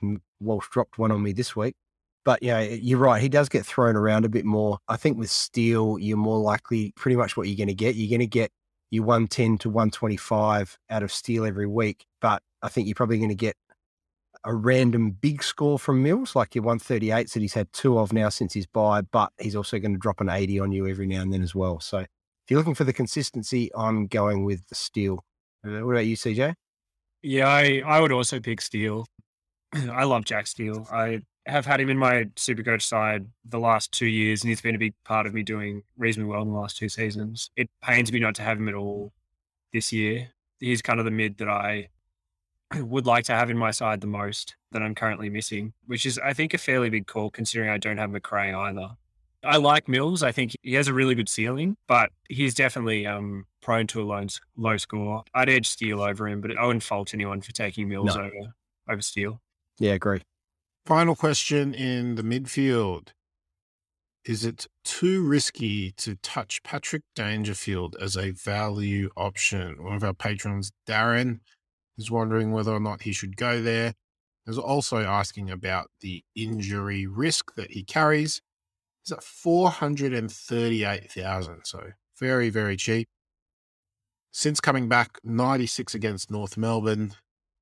Walsh 0.41 0.69
dropped 0.71 0.99
one 0.99 1.13
on 1.13 1.23
me 1.23 1.33
this 1.33 1.55
week, 1.55 1.75
but 2.25 2.43
yeah, 2.43 2.61
you're 2.61 2.99
right. 2.99 3.21
He 3.21 3.29
does 3.29 3.51
get 3.51 3.67
thrown 3.67 3.97
around 3.97 4.25
a 4.25 4.31
bit 4.31 4.47
more. 4.47 4.79
I 4.89 4.97
think 4.97 5.19
with 5.19 5.31
Steele, 5.31 5.99
you're 6.01 6.17
more 6.17 6.39
likely 6.41 6.93
pretty 6.97 7.17
much 7.17 7.37
what 7.37 7.49
you're 7.49 7.57
going 7.57 7.69
to 7.69 7.75
get. 7.75 7.97
You're 7.97 8.11
going 8.11 8.21
to 8.21 8.27
get 8.27 8.51
your 8.93 9.05
110 9.05 9.57
to 9.59 9.71
125 9.71 10.79
out 10.91 11.03
of 11.03 11.11
Steele 11.11 11.47
every 11.47 11.67
week, 11.67 12.05
but 12.21 12.43
I 12.63 12.69
think 12.69 12.87
you're 12.87 12.95
probably 12.95 13.17
going 13.17 13.31
to 13.31 13.35
get 13.35 13.57
a 14.45 14.55
random 14.55 15.13
big 15.13 15.43
score 15.43 15.79
from 15.79 16.03
Mills, 16.03 16.37
like 16.37 16.55
your 16.55 16.65
138s 16.65 17.33
that 17.33 17.41
he's 17.41 17.55
had 17.55 17.73
two 17.73 17.99
of 17.99 18.13
now 18.13 18.29
since 18.29 18.53
his 18.53 18.67
buy, 18.67 19.01
but 19.01 19.33
he's 19.41 19.57
also 19.57 19.79
going 19.79 19.95
to 19.95 19.99
drop 19.99 20.21
an 20.21 20.29
80 20.29 20.61
on 20.61 20.73
you 20.73 20.87
every 20.87 21.07
now 21.07 21.23
and 21.23 21.33
then 21.33 21.43
as 21.43 21.55
well. 21.55 21.81
So 21.81 21.99
if 21.99 22.09
you're 22.51 22.59
looking 22.59 22.75
for 22.75 22.85
the 22.85 22.93
consistency, 22.93 23.71
I'm 23.75 24.09
going 24.09 24.45
with 24.45 24.67
the 24.69 24.75
Steele. 24.75 25.25
Uh, 25.65 25.85
What 25.87 25.93
about 25.93 26.07
you, 26.07 26.17
CJ? 26.17 26.55
Yeah, 27.23 27.49
I, 27.49 27.83
I 27.87 28.01
would 28.01 28.13
also 28.13 28.41
pick 28.41 28.61
Steele. 28.61 29.07
I 29.73 30.05
love 30.05 30.27
Jack 30.27 30.47
Steele. 30.47 30.87
I 30.93 31.23
have 31.47 31.67
had 31.67 31.81
him 31.81 31.89
in 31.89 31.99
my 31.99 32.29
super 32.37 32.63
coach 32.63 32.87
side 32.87 33.27
the 33.45 33.59
last 33.59 33.93
two 33.93 34.07
years, 34.07 34.43
and 34.43 34.49
he's 34.49 34.61
been 34.61 34.75
a 34.75 34.79
big 34.79 34.95
part 35.05 35.27
of 35.27 35.35
me 35.35 35.43
doing 35.43 35.83
reasonably 35.97 36.31
well 36.33 36.43
in 36.43 36.49
the 36.49 36.55
last 36.59 36.77
two 36.77 36.89
seasons. 36.89 37.51
It 37.57 37.69
pains 37.83 38.13
me 38.13 38.21
not 38.21 38.35
to 38.37 38.43
have 38.43 38.59
him 38.59 38.69
at 38.69 38.75
all 38.75 39.13
this 39.73 39.93
year. 39.93 40.29
He's 40.61 40.83
kind 40.83 40.99
of 40.99 41.05
the 41.05 41.11
mid 41.11 41.39
that 41.39 41.49
I 41.49 41.89
would 42.77 43.07
like 43.07 43.25
to 43.25 43.35
have 43.35 43.51
in 43.51 43.59
my 43.59 43.71
side 43.73 44.01
the 44.01 44.07
most 44.07 44.55
that 44.71 44.83
I'm 44.83 44.95
currently 44.95 45.29
missing, 45.29 45.73
which 45.87 46.07
is, 46.07 46.19
I 46.19 46.33
think, 46.33 46.55
a 46.55 46.59
fairly 46.59 46.89
big 46.91 47.07
call 47.07 47.31
considering 47.31 47.69
I 47.71 47.79
don't 47.79 47.99
have 47.99 48.11
Macrae 48.11 48.53
either. 48.53 48.91
I 49.45 49.57
like 49.57 49.89
Mills. 49.89 50.23
I 50.23 50.31
think 50.31 50.55
he 50.63 50.75
has 50.75 50.87
a 50.87 50.95
really 50.95 51.17
good 51.17 51.29
ceiling, 51.29 51.77
but 51.89 52.11
he's 52.29 52.55
definitely 52.55 53.07
um, 53.07 53.47
prone 53.61 53.89
to 53.89 54.01
a 54.01 54.05
low, 54.05 54.25
low 54.57 54.77
score. 54.77 55.25
I'd 55.35 55.49
edge 55.49 55.69
Steele 55.69 56.01
over 56.01 56.29
him, 56.29 56.41
but 56.41 56.57
I 56.57 56.65
wouldn't 56.65 56.85
fault 56.85 57.13
anyone 57.13 57.41
for 57.41 57.51
taking 57.51 57.89
Mills 57.89 58.15
No. 58.15 58.23
over 58.23 58.55
over 58.89 59.03
Steele. 59.03 59.41
Yeah, 59.79 59.93
agree. 59.95 60.23
Final 60.87 61.15
question 61.15 61.75
in 61.75 62.15
the 62.17 62.25
midfield. 62.25 63.11
Is 64.25 64.45
it 64.45 64.67
too 64.83 65.25
risky 65.25 65.93
to 65.93 66.17
touch 66.17 66.61
Patrick 66.65 67.05
Dangerfield 67.15 67.95
as 68.01 68.17
a 68.17 68.33
value 68.33 69.09
option? 69.17 69.85
One 69.85 69.95
of 69.95 70.03
our 70.03 70.13
patrons, 70.13 70.73
Darren, 70.89 71.39
is 71.97 72.11
wondering 72.11 72.51
whether 72.51 72.73
or 72.73 72.81
not 72.81 73.03
he 73.03 73.13
should 73.13 73.37
go 73.37 73.63
there. 73.63 73.95
Is 74.45 74.59
also 74.59 75.05
asking 75.05 75.51
about 75.51 75.89
the 76.01 76.25
injury 76.35 77.07
risk 77.07 77.55
that 77.55 77.71
he 77.71 77.85
carries. 77.85 78.43
He's 79.05 79.13
at 79.13 79.23
438,000, 79.23 81.61
so 81.65 81.93
very, 82.19 82.51
very 82.51 82.77
cheap. 82.77 83.07
Since 84.33 84.61
coming 84.61 84.89
back, 84.89 85.21
96 85.23 85.95
against 85.95 86.29
North 86.29 86.57
Melbourne 86.57 87.15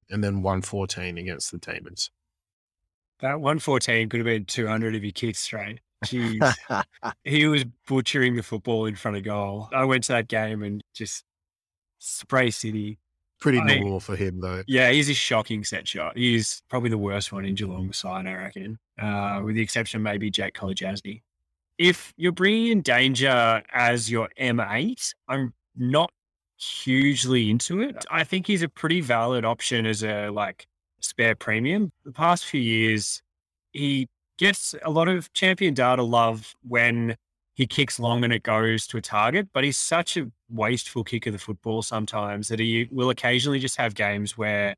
and 0.09 0.25
then 0.25 0.41
114 0.41 1.19
against 1.19 1.53
the 1.53 1.59
Demons. 1.59 2.11
That 3.23 3.41
114 3.41 4.09
could 4.09 4.21
have 4.21 4.25
been 4.25 4.45
200 4.45 4.95
if 4.95 5.03
he 5.03 5.13
kicked 5.13 5.39
straight. 5.39 5.81
Jeez. 6.05 6.55
he 7.25 7.47
was 7.47 7.65
butchering 7.87 8.37
the 8.37 8.43
football 8.43 8.87
in 8.87 8.95
front 8.97 9.17
of 9.17 9.25
goal. 9.25 9.69
I 9.73 9.85
went 9.85 10.05
to 10.05 10.13
that 10.13 10.29
game 10.29 10.63
and 10.63 10.83
just 10.95 11.25
spray 11.99 12.51
city. 12.51 12.99
Pretty 13.41 13.59
I- 13.59 13.79
normal 13.79 14.01
for 14.01 14.17
him, 14.17 14.41
though. 14.41 14.63
Yeah, 14.67 14.91
he's 14.91 15.09
a 15.09 15.15
shocking 15.15 15.65
set 15.65 15.87
shot. 15.89 16.17
He's 16.17 16.63
probably 16.69 16.91
the 16.91 16.99
worst 16.99 17.33
one 17.33 17.45
in 17.45 17.55
Geelong's 17.55 17.99
side, 17.99 18.27
I 18.27 18.35
reckon, 18.35 18.79
uh, 19.01 19.41
with 19.45 19.55
the 19.55 19.63
exception 19.63 20.01
of 20.01 20.05
maybe 20.05 20.31
Jake 20.31 20.55
Kolodjashnij. 20.55 21.23
If 21.79 22.13
you're 22.19 22.33
bringing 22.33 22.73
in 22.73 22.81
Danger 22.83 23.63
as 23.73 24.11
your 24.11 24.29
M8, 24.39 25.15
I'm 25.29 25.55
not 25.75 26.13
hugely 26.59 27.51
into 27.51 27.81
it. 27.81 28.05
I 28.11 28.25
think 28.25 28.47
he's 28.47 28.61
a 28.61 28.69
pretty 28.69 29.01
valid 29.01 29.47
option 29.47 29.87
as 29.87 30.05
a 30.05 30.29
like 30.29 30.67
spare 31.01 31.35
premium. 31.35 31.93
The 32.05 32.13
past 32.13 32.45
few 32.45 32.61
years, 32.61 33.23
he 33.73 34.09
gets 34.39 34.75
a 34.83 34.91
lot 34.91 35.09
of 35.09 35.33
champion 35.33 35.75
data 35.75 36.03
love 36.03 36.55
when 36.67 37.17
he 37.55 37.67
kicks 37.67 38.01
long 38.01 38.25
and 38.25 38.33
it 38.33 38.43
goes 38.43 38.87
to 38.87 38.97
a 38.97 39.03
target, 39.03 39.49
but 39.53 39.65
he's 39.65 39.77
such 39.77 40.17
a 40.17 40.31
wasteful 40.49 41.05
kick 41.05 41.27
of 41.27 41.33
the 41.33 41.39
football 41.39 41.83
sometimes 41.83 42.49
that 42.49 42.59
he 42.59 42.89
will 42.91 43.11
occasionally 43.11 43.59
just 43.59 43.77
have 43.77 43.95
games 43.95 44.39
where 44.39 44.75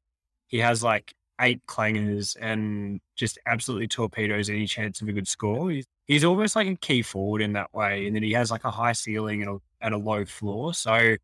he 0.49 0.59
has 0.59 0.83
like 0.83 1.15
eight 1.41 1.65
clangers 1.67 2.37
and 2.41 3.01
just 3.15 3.39
absolutely 3.47 3.89
torpedoes 3.89 4.51
any 4.51 4.67
chance 4.67 5.01
of 5.01 5.09
a 5.09 5.13
good 5.13 5.29
score. 5.29 5.71
He's, 5.71 5.87
he's 6.07 6.25
almost 6.25 6.57
like 6.57 6.67
a 6.67 6.77
key 6.77 7.03
forward 7.03 7.41
in 7.41 7.53
that 7.53 7.73
way, 7.73 8.07
and 8.07 8.17
then 8.17 8.23
he 8.23 8.33
has 8.33 8.51
like 8.51 8.65
a 8.65 8.71
high 8.71 8.93
ceiling 8.93 9.43
and 9.43 9.51
a, 9.51 9.59
and 9.81 9.95
a 9.95 9.99
low 9.99 10.25
floor. 10.25 10.75
So, 10.75 11.17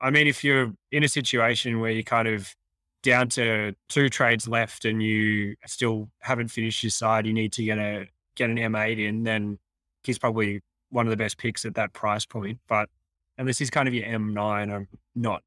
I 0.00 0.10
mean, 0.10 0.26
if 0.26 0.44
you're 0.44 0.72
in 0.92 1.02
a 1.04 1.08
situation 1.08 1.80
where 1.80 1.90
you're 1.90 2.02
kind 2.02 2.28
of 2.28 2.54
down 3.02 3.28
to 3.30 3.74
two 3.88 4.08
trades 4.08 4.46
left 4.46 4.84
and 4.84 5.02
you 5.02 5.56
still 5.66 6.10
haven't 6.20 6.48
finished 6.48 6.82
your 6.82 6.90
side, 6.90 7.26
you 7.26 7.32
need 7.32 7.52
to 7.54 7.64
get 7.64 7.78
a 7.78 8.06
get 8.36 8.50
an 8.50 8.56
M8 8.56 8.98
in, 8.98 9.22
then 9.24 9.58
he's 10.04 10.18
probably 10.18 10.60
one 10.90 11.06
of 11.06 11.10
the 11.10 11.16
best 11.16 11.38
picks 11.38 11.64
at 11.64 11.74
that 11.74 11.92
price 11.92 12.26
point. 12.26 12.58
But 12.68 12.88
this 13.38 13.60
is 13.60 13.70
kind 13.70 13.88
of 13.88 13.94
your 13.94 14.04
M9. 14.06 14.74
I'm 14.74 14.88
not 15.14 15.42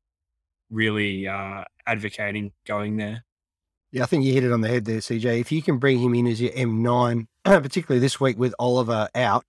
really 0.69 1.27
uh, 1.27 1.63
advocating 1.85 2.51
going 2.65 2.97
there. 2.97 3.23
Yeah, 3.91 4.03
I 4.03 4.05
think 4.07 4.25
you 4.25 4.33
hit 4.33 4.43
it 4.43 4.51
on 4.51 4.61
the 4.61 4.67
head 4.67 4.85
there, 4.85 4.97
CJ. 4.97 5.39
If 5.39 5.51
you 5.51 5.61
can 5.61 5.77
bring 5.77 5.99
him 5.99 6.15
in 6.15 6.25
as 6.25 6.41
your 6.41 6.51
M9, 6.51 7.27
particularly 7.43 7.99
this 7.99 8.19
week 8.19 8.39
with 8.39 8.55
Oliver 8.57 9.07
out, 9.13 9.45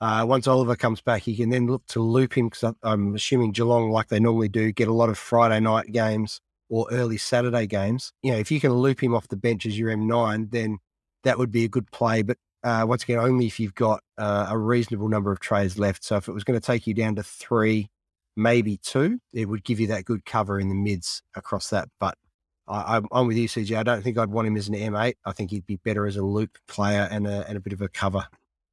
uh, 0.00 0.24
once 0.26 0.46
Oliver 0.46 0.76
comes 0.76 1.00
back, 1.00 1.26
you 1.26 1.36
can 1.36 1.50
then 1.50 1.66
look 1.66 1.84
to 1.86 2.00
loop 2.00 2.36
him 2.36 2.48
because 2.48 2.74
I'm 2.82 3.14
assuming 3.14 3.52
Geelong, 3.52 3.90
like 3.90 4.08
they 4.08 4.20
normally 4.20 4.48
do, 4.48 4.70
get 4.72 4.88
a 4.88 4.92
lot 4.92 5.08
of 5.08 5.18
Friday 5.18 5.58
night 5.60 5.90
games 5.90 6.40
or 6.72 6.86
early 6.90 7.18
Saturday 7.18 7.66
games. 7.66 8.14
You 8.22 8.32
know, 8.32 8.38
if 8.38 8.50
you 8.50 8.58
can 8.58 8.72
loop 8.72 9.02
him 9.02 9.14
off 9.14 9.28
the 9.28 9.36
bench 9.36 9.66
as 9.66 9.78
your 9.78 9.90
M9, 9.90 10.50
then 10.50 10.78
that 11.22 11.38
would 11.38 11.52
be 11.52 11.64
a 11.64 11.68
good 11.68 11.92
play. 11.92 12.22
But 12.22 12.38
uh, 12.64 12.86
once 12.88 13.02
again, 13.02 13.18
only 13.18 13.46
if 13.46 13.60
you've 13.60 13.74
got 13.74 14.02
uh, 14.16 14.46
a 14.48 14.56
reasonable 14.56 15.10
number 15.10 15.30
of 15.30 15.38
trays 15.38 15.78
left. 15.78 16.02
So 16.02 16.16
if 16.16 16.28
it 16.28 16.32
was 16.32 16.44
going 16.44 16.58
to 16.58 16.66
take 16.66 16.86
you 16.86 16.94
down 16.94 17.16
to 17.16 17.22
three, 17.22 17.90
maybe 18.36 18.78
two, 18.78 19.20
it 19.34 19.50
would 19.50 19.64
give 19.64 19.80
you 19.80 19.88
that 19.88 20.06
good 20.06 20.24
cover 20.24 20.58
in 20.58 20.70
the 20.70 20.74
mids 20.74 21.22
across 21.36 21.68
that. 21.68 21.90
But 22.00 22.16
I, 22.66 22.96
I'm, 22.96 23.06
I'm 23.12 23.26
with 23.26 23.36
you, 23.36 23.48
CJ. 23.48 23.76
I 23.76 23.82
don't 23.82 24.02
think 24.02 24.16
I'd 24.16 24.30
want 24.30 24.48
him 24.48 24.56
as 24.56 24.68
an 24.68 24.74
M8. 24.74 25.12
I 25.26 25.32
think 25.32 25.50
he'd 25.50 25.66
be 25.66 25.76
better 25.76 26.06
as 26.06 26.16
a 26.16 26.22
loop 26.22 26.56
player 26.68 27.06
and 27.10 27.26
a, 27.26 27.46
and 27.46 27.58
a 27.58 27.60
bit 27.60 27.74
of 27.74 27.82
a 27.82 27.88
cover. 27.88 28.26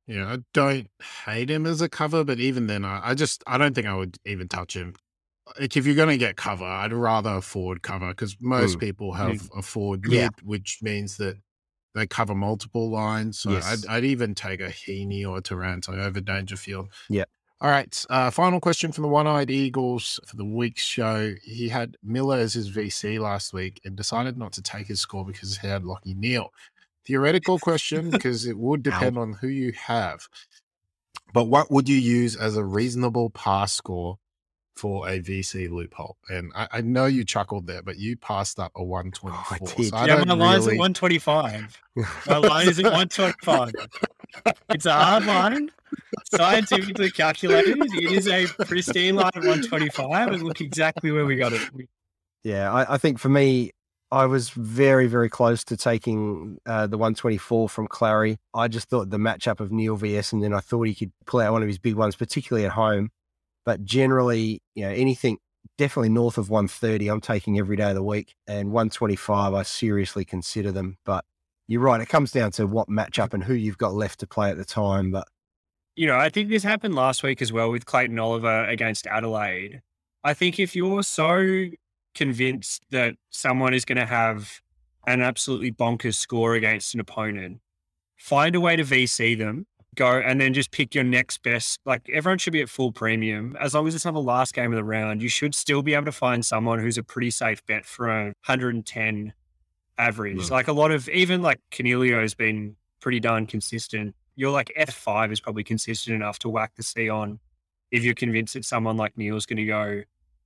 Yeah, 0.08 0.32
I 0.32 0.38
don't 0.54 0.88
hate 1.26 1.52
him 1.52 1.66
as 1.66 1.82
a 1.82 1.90
cover, 1.90 2.24
but 2.24 2.40
even 2.40 2.68
then, 2.68 2.86
I, 2.86 3.10
I 3.10 3.14
just 3.14 3.44
I 3.46 3.58
don't 3.58 3.76
think 3.76 3.88
I 3.88 3.94
would 3.94 4.18
even 4.26 4.48
touch 4.48 4.76
him. 4.76 4.96
Like 5.60 5.78
if 5.78 5.86
you're 5.86 5.96
going 5.96 6.10
to 6.10 6.18
get 6.18 6.36
cover, 6.36 6.66
I'd 6.66 6.94
rather 6.94 7.30
a 7.36 7.42
forward 7.42 7.82
cover 7.82 8.10
because 8.10 8.36
most 8.42 8.78
Mm. 8.78 8.82
people 8.82 9.14
have 9.14 9.50
a 9.56 9.62
forward 9.62 10.04
Yeah. 10.08 10.30
which 10.44 10.80
means 10.82 11.18
that 11.18 11.38
they 11.96 12.06
cover 12.06 12.36
multiple 12.36 12.90
lines. 12.92 13.40
So 13.40 13.52
Yes. 13.52 13.86
I'd, 13.86 13.90
I'd 13.90 14.06
even 14.06 14.36
take 14.36 14.62
a 14.62 14.70
Heaney 14.70 15.28
or 15.28 15.38
a 15.38 15.42
Taranto 15.42 15.94
over 15.94 16.22
Dangerfield. 16.22 16.90
Yeah. 17.10 17.24
All 17.62 17.70
right. 17.70 18.06
Uh, 18.10 18.30
final 18.32 18.60
question 18.62 18.92
from 18.92 19.02
the 19.02 19.08
One 19.10 19.28
Eyed 19.28 19.50
Eagles 19.50 20.20
for 20.26 20.36
the 20.38 20.46
week's 20.46 20.84
show. 20.84 21.34
He 21.44 21.68
had 21.70 21.98
Miller 22.04 22.38
as 22.38 22.54
his 22.54 22.70
VC 22.70 23.20
last 23.20 23.52
week 23.54 23.82
and 23.84 23.96
decided 23.98 24.38
not 24.38 24.54
to 24.54 24.62
take 24.62 24.88
his 24.88 25.02
score 25.02 25.26
because 25.26 25.58
he 25.58 25.68
had 25.68 25.84
Lachie 25.84 26.16
Neale. 26.16 26.54
Theoretical 27.06 27.60
question 27.60 28.10
because 28.12 28.46
it 28.46 28.58
would 28.58 28.82
depend 28.84 29.18
on 29.18 29.34
who 29.42 29.48
you 29.48 29.74
have. 29.74 30.28
But 31.34 31.46
what 31.46 31.70
would 31.72 31.90
you 31.90 31.98
use 31.98 32.36
as 32.36 32.56
a 32.56 32.64
reasonable 32.64 33.30
pass 33.30 33.74
score 33.74 34.20
for 34.80 35.08
a 35.08 35.20
VC 35.20 35.70
loophole? 35.70 36.18
And 36.30 36.52
I, 36.56 36.68
I 36.72 36.82
know 36.82 37.06
you 37.06 37.24
chuckled 37.26 37.68
there, 37.68 37.82
but 37.82 37.98
you 37.98 38.16
passed 38.18 38.60
up 38.60 38.72
a 38.76 38.84
124. 38.84 39.68
did. 39.76 39.90
so 39.90 39.98
I 39.98 40.06
yeah, 40.08 40.16
don't 40.16 40.28
my 40.28 40.34
line's 40.34 40.66
really- 40.66 40.78
at 40.78 40.80
125. 40.80 41.82
My 42.28 42.38
line 42.38 42.68
is 42.70 42.80
at 42.80 42.86
125. 42.86 43.74
It's 44.70 44.86
a 44.86 44.94
hard 44.94 45.26
line, 45.26 45.72
scientifically 46.34 47.12
calculated. 47.12 47.78
It 47.80 48.12
is 48.12 48.28
a 48.28 48.48
pristine 48.66 49.16
line 49.16 49.32
at 49.36 49.42
125 49.44 50.28
and 50.30 50.44
look 50.44 50.62
exactly 50.62 51.12
where 51.12 51.26
we 51.26 51.36
got 51.36 51.54
it. 51.54 51.62
Yeah, 52.44 52.72
I, 52.72 52.94
I 52.94 52.98
think 52.98 53.20
for 53.20 53.30
me, 53.30 53.72
I 54.12 54.26
was 54.26 54.50
very, 54.50 55.08
very 55.08 55.30
close 55.30 55.64
to 55.66 55.78
taking 55.78 56.58
uh, 56.66 56.88
the 56.88 56.98
124 56.98 57.70
from 57.70 57.88
Clarry. 57.88 58.38
I 58.54 58.68
just 58.68 58.90
thought 58.90 59.10
the 59.10 59.18
matchup 59.18 59.60
of 59.60 59.72
Neale 59.72 59.98
vs. 59.98 60.34
and 60.34 60.42
then 60.44 60.54
I 60.54 60.62
thought 60.62 60.84
he 60.88 60.96
could 60.96 61.12
pull 61.26 61.42
out 61.42 61.52
one 61.54 61.62
of 61.62 61.68
his 61.68 61.78
big 61.78 61.96
ones, 61.96 62.16
particularly 62.16 62.66
at 62.66 62.72
home. 62.72 63.12
But 63.66 63.84
generally, 63.84 64.62
you 64.76 64.86
know, 64.86 64.92
anything 64.92 65.38
definitely 65.78 66.10
north 66.10 66.38
of 66.38 66.50
130, 66.50 67.08
I'm 67.08 67.22
taking 67.22 67.58
every 67.58 67.76
day 67.76 67.90
of 67.90 67.96
the 67.96 68.04
week. 68.04 68.36
And 68.48 68.72
125, 68.72 69.54
I 69.54 69.64
seriously 69.64 70.26
consider 70.26 70.72
them. 70.72 70.98
But 71.06 71.26
you're 71.68 71.82
right, 71.82 72.02
it 72.02 72.10
comes 72.10 72.32
down 72.32 72.52
to 72.54 72.66
what 72.66 72.90
matchup 72.90 73.34
and 73.34 73.44
who 73.44 73.54
you've 73.54 73.78
got 73.78 73.94
left 73.94 74.20
to 74.22 74.28
play 74.28 74.50
at 74.50 74.58
the 74.58 74.66
time. 74.66 75.12
But 75.12 75.28
You 75.96 76.08
know, 76.08 76.18
I 76.18 76.30
think 76.30 76.50
this 76.50 76.64
happened 76.64 76.96
last 76.96 77.24
week 77.24 77.42
as 77.42 77.52
well 77.54 77.72
with 77.72 77.86
Clayton 77.86 78.18
Oliver 78.20 78.64
against 78.66 79.08
Adelaide. 79.08 79.82
I 80.24 80.34
think 80.34 80.60
if 80.60 80.76
you're 80.76 81.04
so 81.04 81.68
convinced 82.16 82.84
that 82.92 83.16
someone 83.30 83.74
is 83.74 83.86
going 83.86 83.98
to 83.98 84.06
have 84.06 84.62
an 85.08 85.22
absolutely 85.22 85.72
bonkers 85.72 86.16
score 86.16 86.56
against 86.56 86.94
an 86.94 87.00
opponent, 87.00 87.60
find 88.18 88.56
a 88.56 88.60
way 88.60 88.76
to 88.76 88.84
VC 88.84 89.38
them, 89.38 89.66
go 89.96 90.20
and 90.20 90.40
then 90.40 90.54
just 90.54 90.72
pick 90.72 90.96
your 90.96 91.04
next 91.04 91.44
best. 91.44 91.80
Like 91.86 92.10
everyone 92.10 92.38
should 92.38 92.54
be 92.54 92.62
at 92.62 92.70
full 92.70 92.92
premium. 92.92 93.58
As 93.60 93.74
long 93.74 93.88
as 93.88 93.96
it's 93.96 94.06
not 94.06 94.14
the 94.14 94.22
last 94.22 94.54
game 94.54 94.72
of 94.72 94.78
the 94.78 94.84
round, 94.84 95.22
you 95.22 95.30
should 95.30 95.56
still 95.56 95.82
be 95.82 95.94
able 95.94 96.06
to 96.06 96.12
find 96.12 96.46
someone 96.46 96.80
who's 96.80 96.98
a 96.98 97.04
pretty 97.04 97.32
safe 97.32 97.66
bet 97.66 97.86
for 97.86 98.10
a 98.10 98.24
110 98.46 99.34
average. 99.98 100.38
Mm. 100.38 100.52
Like 100.52 100.68
a 100.68 100.74
lot 100.74 100.92
of, 100.92 101.10
even 101.10 101.42
like 101.42 101.60
Coniglio 101.72 102.22
has 102.22 102.34
been 102.34 102.76
pretty 103.00 103.20
darn 103.20 103.46
consistent. 103.46 104.16
You're 104.36 104.52
like 104.52 104.72
F5 104.78 105.32
is 105.32 105.40
probably 105.40 105.64
consistent 105.64 106.16
enough 106.16 106.40
to 106.40 106.50
whack 106.50 106.74
the 106.76 106.84
C 106.84 107.10
on 107.10 107.40
if 107.92 108.04
you're 108.04 108.14
convinced 108.14 108.54
that 108.54 108.66
someone 108.66 108.98
like 108.98 109.18
Neale's 109.18 109.46
going 109.46 109.58
to 109.58 109.66
go 109.66 110.04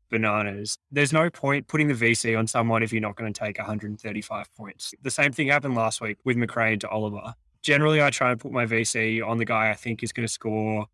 bananas. 0.10 0.78
There's 0.92 1.12
no 1.12 1.30
point 1.30 1.68
putting 1.68 1.88
the 1.88 1.94
VC 1.94 2.38
on 2.38 2.48
someone 2.48 2.84
if 2.84 2.94
you're 2.94 3.02
not 3.02 3.16
going 3.16 3.32
to 3.34 3.38
take 3.38 3.58
135 3.58 4.56
points. 4.56 4.94
The 5.02 5.12
same 5.12 5.32
thing 5.32 5.48
happened 5.48 5.76
last 5.76 6.02
week 6.02 6.18
with 6.24 6.38
Macrae 6.38 6.78
to 6.78 6.90
Oliver. 6.90 7.34
Generally, 7.64 8.02
I 8.04 8.10
try 8.10 8.32
and 8.32 8.40
put 8.40 8.52
my 8.52 8.66
VC 8.66 9.26
on 9.26 9.38
the 9.38 9.46
guy 9.46 9.70
I 9.72 9.74
think 9.74 10.04
is 10.04 10.12
going 10.12 10.28
to 10.28 10.32
score 10.32 10.86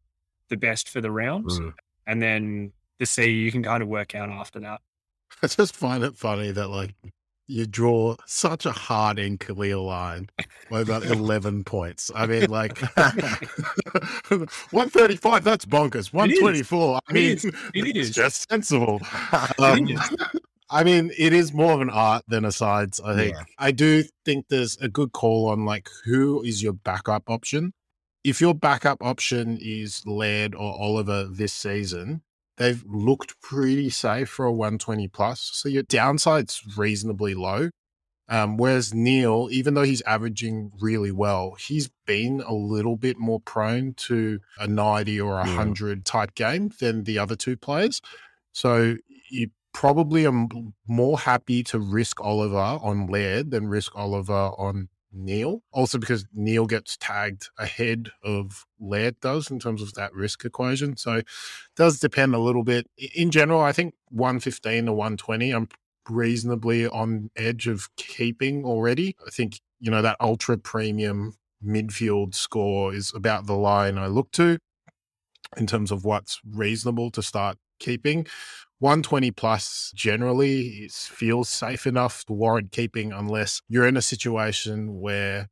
the 0.49 0.57
best 0.57 0.87
for 0.89 1.01
the 1.01 1.11
round. 1.11 1.45
Mm. 1.49 1.73
And 2.07 2.21
then 2.21 2.71
the 2.99 3.05
C 3.05 3.29
you 3.29 3.51
can 3.51 3.63
kind 3.63 3.83
of 3.83 3.89
work 3.89 4.15
out 4.15 4.29
after 4.29 4.59
that. 4.61 4.81
I 5.43 5.47
just 5.47 5.75
find 5.75 6.03
it 6.03 6.15
funny 6.15 6.51
that 6.51 6.67
like 6.69 6.95
you 7.47 7.65
draw 7.65 8.15
such 8.27 8.65
a 8.67 8.71
hard 8.71 9.17
and 9.17 9.39
clear 9.39 9.77
line 9.77 10.29
by 10.69 10.81
about 10.81 11.03
11 11.05 11.63
points. 11.63 12.11
I 12.13 12.27
mean, 12.27 12.49
like 12.49 12.77
135, 14.29 15.43
that's 15.43 15.65
bonkers. 15.65 16.13
124, 16.13 16.99
I 17.09 17.13
mean, 17.13 17.31
is. 17.31 17.45
It 17.45 17.55
it's 17.73 18.09
just 18.11 18.47
sensible. 18.49 18.99
It 19.33 19.59
Um, 19.59 19.87
is. 19.87 19.99
I 20.69 20.83
mean, 20.83 21.11
it 21.17 21.33
is 21.33 21.53
more 21.53 21.73
of 21.73 21.81
an 21.81 21.89
art 21.89 22.23
than 22.27 22.45
a 22.45 22.51
science, 22.51 22.99
I 23.03 23.15
think. 23.15 23.35
Yeah. 23.35 23.43
I 23.57 23.71
do 23.71 24.03
think 24.25 24.45
there's 24.49 24.77
a 24.77 24.87
good 24.87 25.11
call 25.11 25.49
on 25.49 25.65
like 25.65 25.89
who 26.05 26.43
is 26.43 26.61
your 26.61 26.73
backup 26.73 27.29
option. 27.29 27.73
If 28.23 28.39
your 28.41 28.53
backup 28.53 29.01
option 29.01 29.57
is 29.61 30.05
Laird 30.05 30.53
or 30.53 30.73
Oliver 30.79 31.25
this 31.31 31.53
season, 31.53 32.21
they've 32.57 32.83
looked 32.85 33.41
pretty 33.41 33.89
safe 33.89 34.29
for 34.29 34.45
a 34.45 34.51
120 34.51 35.07
plus. 35.07 35.49
So 35.53 35.69
your 35.69 35.83
downside's 35.83 36.61
reasonably 36.77 37.33
low. 37.33 37.69
Um, 38.31 38.57
whereas 38.57 38.93
Neale, 38.93 39.47
even 39.51 39.73
though 39.73 39.81
he's 39.81 40.03
averaging 40.03 40.71
really 40.79 41.11
well, 41.11 41.55
he's 41.59 41.89
been 42.05 42.43
a 42.45 42.53
little 42.53 42.95
bit 42.95 43.17
more 43.17 43.39
prone 43.39 43.93
to 43.95 44.39
a 44.59 44.67
90 44.67 45.19
or 45.19 45.39
a 45.39 45.47
Yeah. 45.47 45.55
100 45.55 46.05
type 46.05 46.35
game 46.35 46.71
than 46.79 47.05
the 47.05 47.17
other 47.17 47.35
two 47.35 47.57
players. 47.57 48.01
So 48.51 48.97
you 49.31 49.49
probably 49.79 50.25
are 50.25 50.33
m- 50.33 50.73
more 50.89 51.17
happy 51.17 51.63
to 51.63 51.79
risk 51.79 52.19
Oliver 52.19 52.57
on 52.83 53.07
Laird 53.07 53.49
than 53.51 53.69
risk 53.69 53.95
Oliver 53.95 54.51
on 54.57 54.89
Neale. 55.13 55.63
Also 55.71 55.97
because 55.97 56.25
Neale 56.33 56.65
gets 56.65 56.97
tagged 56.97 57.47
ahead 57.57 58.09
of 58.21 58.65
Laird 58.77 59.17
does 59.21 59.49
in 59.49 59.57
terms 59.57 59.81
of 59.81 59.93
that 59.93 60.13
risk 60.13 60.43
equation. 60.43 60.97
So 60.97 61.21
does 61.77 61.97
depend 61.97 62.35
a 62.35 62.39
little 62.39 62.65
bit. 62.65 62.87
In 63.15 63.31
general, 63.31 63.61
I 63.61 63.71
think 63.71 63.93
115 64.09 64.87
to 64.87 64.91
120, 64.91 65.51
I'm 65.51 65.69
reasonably 66.09 66.85
on 66.85 67.31
edge 67.37 67.65
of 67.65 67.87
keeping 67.95 68.65
already. 68.65 69.15
I 69.25 69.29
think, 69.29 69.61
you 69.79 69.89
know, 69.89 70.01
that 70.01 70.17
ultra 70.19 70.57
premium 70.57 71.37
midfield 71.65 72.35
score 72.35 72.93
is 72.93 73.13
about 73.15 73.45
the 73.45 73.55
line 73.55 73.97
I 73.97 74.07
look 74.07 74.31
to 74.33 74.59
in 75.57 75.67
terms 75.67 75.91
of 75.91 76.05
what's 76.05 76.39
reasonable 76.49 77.11
to 77.11 77.21
start 77.21 77.57
keeping. 77.79 78.27
120 78.79 79.31
plus 79.31 79.91
generally 79.95 80.89
feels 80.91 81.49
safe 81.49 81.85
enough 81.85 82.23
to 82.25 82.33
warrant 82.33 82.71
keeping 82.71 83.11
unless 83.11 83.61
you're 83.67 83.87
in 83.87 83.97
a 83.97 84.01
situation 84.01 84.99
where 84.99 85.49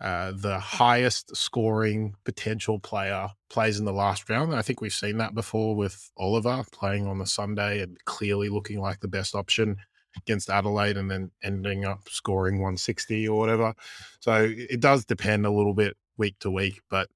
uh, 0.00 0.32
the 0.32 0.60
highest 0.60 1.36
scoring 1.36 2.14
potential 2.24 2.78
player 2.78 3.30
plays 3.50 3.80
in 3.80 3.84
the 3.84 3.92
last 3.92 4.30
round. 4.30 4.50
And 4.50 4.58
I 4.58 4.62
think 4.62 4.80
we've 4.80 4.92
seen 4.92 5.18
that 5.18 5.34
before 5.34 5.74
with 5.74 6.08
Oliver 6.16 6.62
playing 6.70 7.08
on 7.08 7.18
the 7.18 7.26
Sunday 7.26 7.82
and 7.82 7.96
clearly 8.04 8.48
looking 8.48 8.80
like 8.80 9.00
the 9.00 9.08
best 9.08 9.34
option 9.34 9.76
against 10.16 10.50
Adelaide 10.50 10.96
and 10.96 11.10
then 11.10 11.30
ending 11.42 11.84
up 11.84 12.08
scoring 12.08 12.56
160 12.56 13.26
or 13.28 13.38
whatever. 13.38 13.74
So 14.20 14.44
it 14.44 14.70
it 14.70 14.80
does 14.80 15.04
depend 15.04 15.46
a 15.46 15.50
little 15.50 15.74
bit 15.74 15.96
week 16.16 16.36
to 16.40 16.50
week, 16.50 16.80
but 16.90 17.08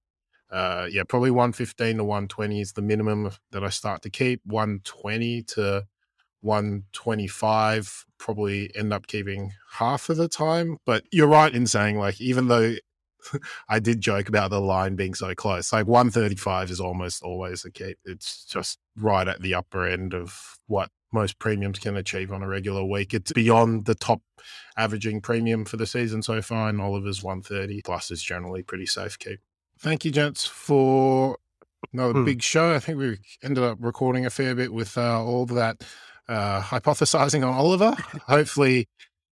uh, 0.53 0.87
yeah, 0.91 1.03
probably 1.09 1.31
115 1.31 1.97
to 1.97 2.05
120 2.05 2.61
is 2.61 2.73
the 2.75 2.83
minimum 2.83 3.31
that 3.53 3.65
I 3.65 3.71
start 3.71 4.03
to 4.03 4.11
keep. 4.11 4.43
120 4.45 5.43
to 5.43 5.87
125 6.43 8.05
probably 8.19 8.71
end 8.77 8.93
up 8.93 9.07
keeping 9.07 9.53
half 9.73 10.11
of 10.11 10.19
the 10.19 10.29
time. 10.29 10.77
But 10.85 11.05
you're 11.11 11.27
right 11.27 11.53
in 11.53 11.67
saying, 11.67 11.99
like, 11.99 12.21
even 12.21 12.49
though 12.49 12.75
I 13.69 13.79
did 13.79 14.03
joke 14.03 14.29
about 14.29 14.51
the 14.51 14.61
line 14.61 14.95
being 14.95 15.15
so 15.15 15.35
close, 15.35 15.73
like 15.73 15.87
135 15.87 16.71
is 16.71 16.81
almost 16.81 17.23
always 17.23 17.65
a 17.65 17.71
keep. 17.71 17.99
It's 18.05 18.45
just 18.45 18.79
right 18.97 19.27
at 19.27 19.41
the 19.41 19.55
upper 19.55 19.87
end 19.87 20.13
of 20.13 20.59
what 20.67 20.91
most 21.15 21.39
premiums 21.39 21.79
can 21.79 21.97
achieve 21.97 22.31
on 22.31 22.43
a 22.43 22.49
regular 22.49 22.85
week. 22.85 23.15
It's 23.15 23.33
beyond 23.33 23.87
the 23.87 23.95
top 23.95 24.21
averaging 24.77 25.23
premium 25.23 25.65
for 25.65 25.79
the 25.79 25.87
season 25.87 26.23
so 26.23 26.43
far, 26.43 26.69
and 26.69 26.81
Oliver's 26.81 27.23
130 27.23 27.81
plus 27.83 28.11
is 28.11 28.23
generally 28.23 28.63
pretty 28.63 28.87
safe 28.87 29.19
keep. 29.19 29.41
Thank 29.83 30.05
you, 30.05 30.13
gents, 30.13 30.47
for 30.47 31.39
another 31.93 32.15
mm. 32.15 32.25
big 32.25 32.41
show. 32.41 32.73
I 32.73 32.79
think 32.79 32.99
we 32.99 33.19
ended 33.43 33.65
up 33.65 33.79
recording 33.81 34.25
a 34.25 34.31
fair 34.31 34.55
bit 34.55 34.73
with 34.73 34.97
uh, 34.97 35.21
all 35.21 35.45
that 35.47 35.83
uh, 36.29 36.61
hypothesizing 36.63 37.45
on 37.45 37.53
Oliver. 37.53 37.97
hopefully, 38.29 38.89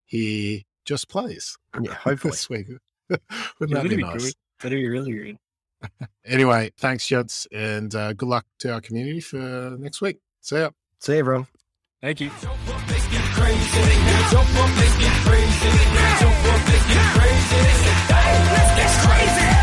he 0.06 0.66
just 0.84 1.08
plays. 1.08 1.56
Yeah, 1.80 1.94
hopefully. 2.02 2.32
this 2.32 2.50
week. 2.50 2.66
Wouldn't 3.08 3.20
yeah, 3.60 3.82
that 3.82 3.88
be, 3.88 3.94
be 3.94 4.02
nice? 4.02 4.34
That'd 4.60 4.76
be 4.76 4.88
really 4.88 5.12
good. 5.12 6.08
anyway, 6.24 6.72
thanks, 6.78 7.06
gents, 7.06 7.46
and 7.52 7.94
uh, 7.94 8.12
good 8.12 8.28
luck 8.28 8.44
to 8.58 8.72
our 8.72 8.80
community 8.80 9.20
for 9.20 9.76
next 9.78 10.00
week. 10.00 10.18
See 10.40 10.56
ya. 10.56 10.70
See 10.98 11.12
ya, 11.12 11.20
everyone. 11.20 11.46
Thank 12.02 12.20
you. 12.20 12.30
Let's 12.42 13.06
get 13.06 13.22
crazy. 19.04 19.59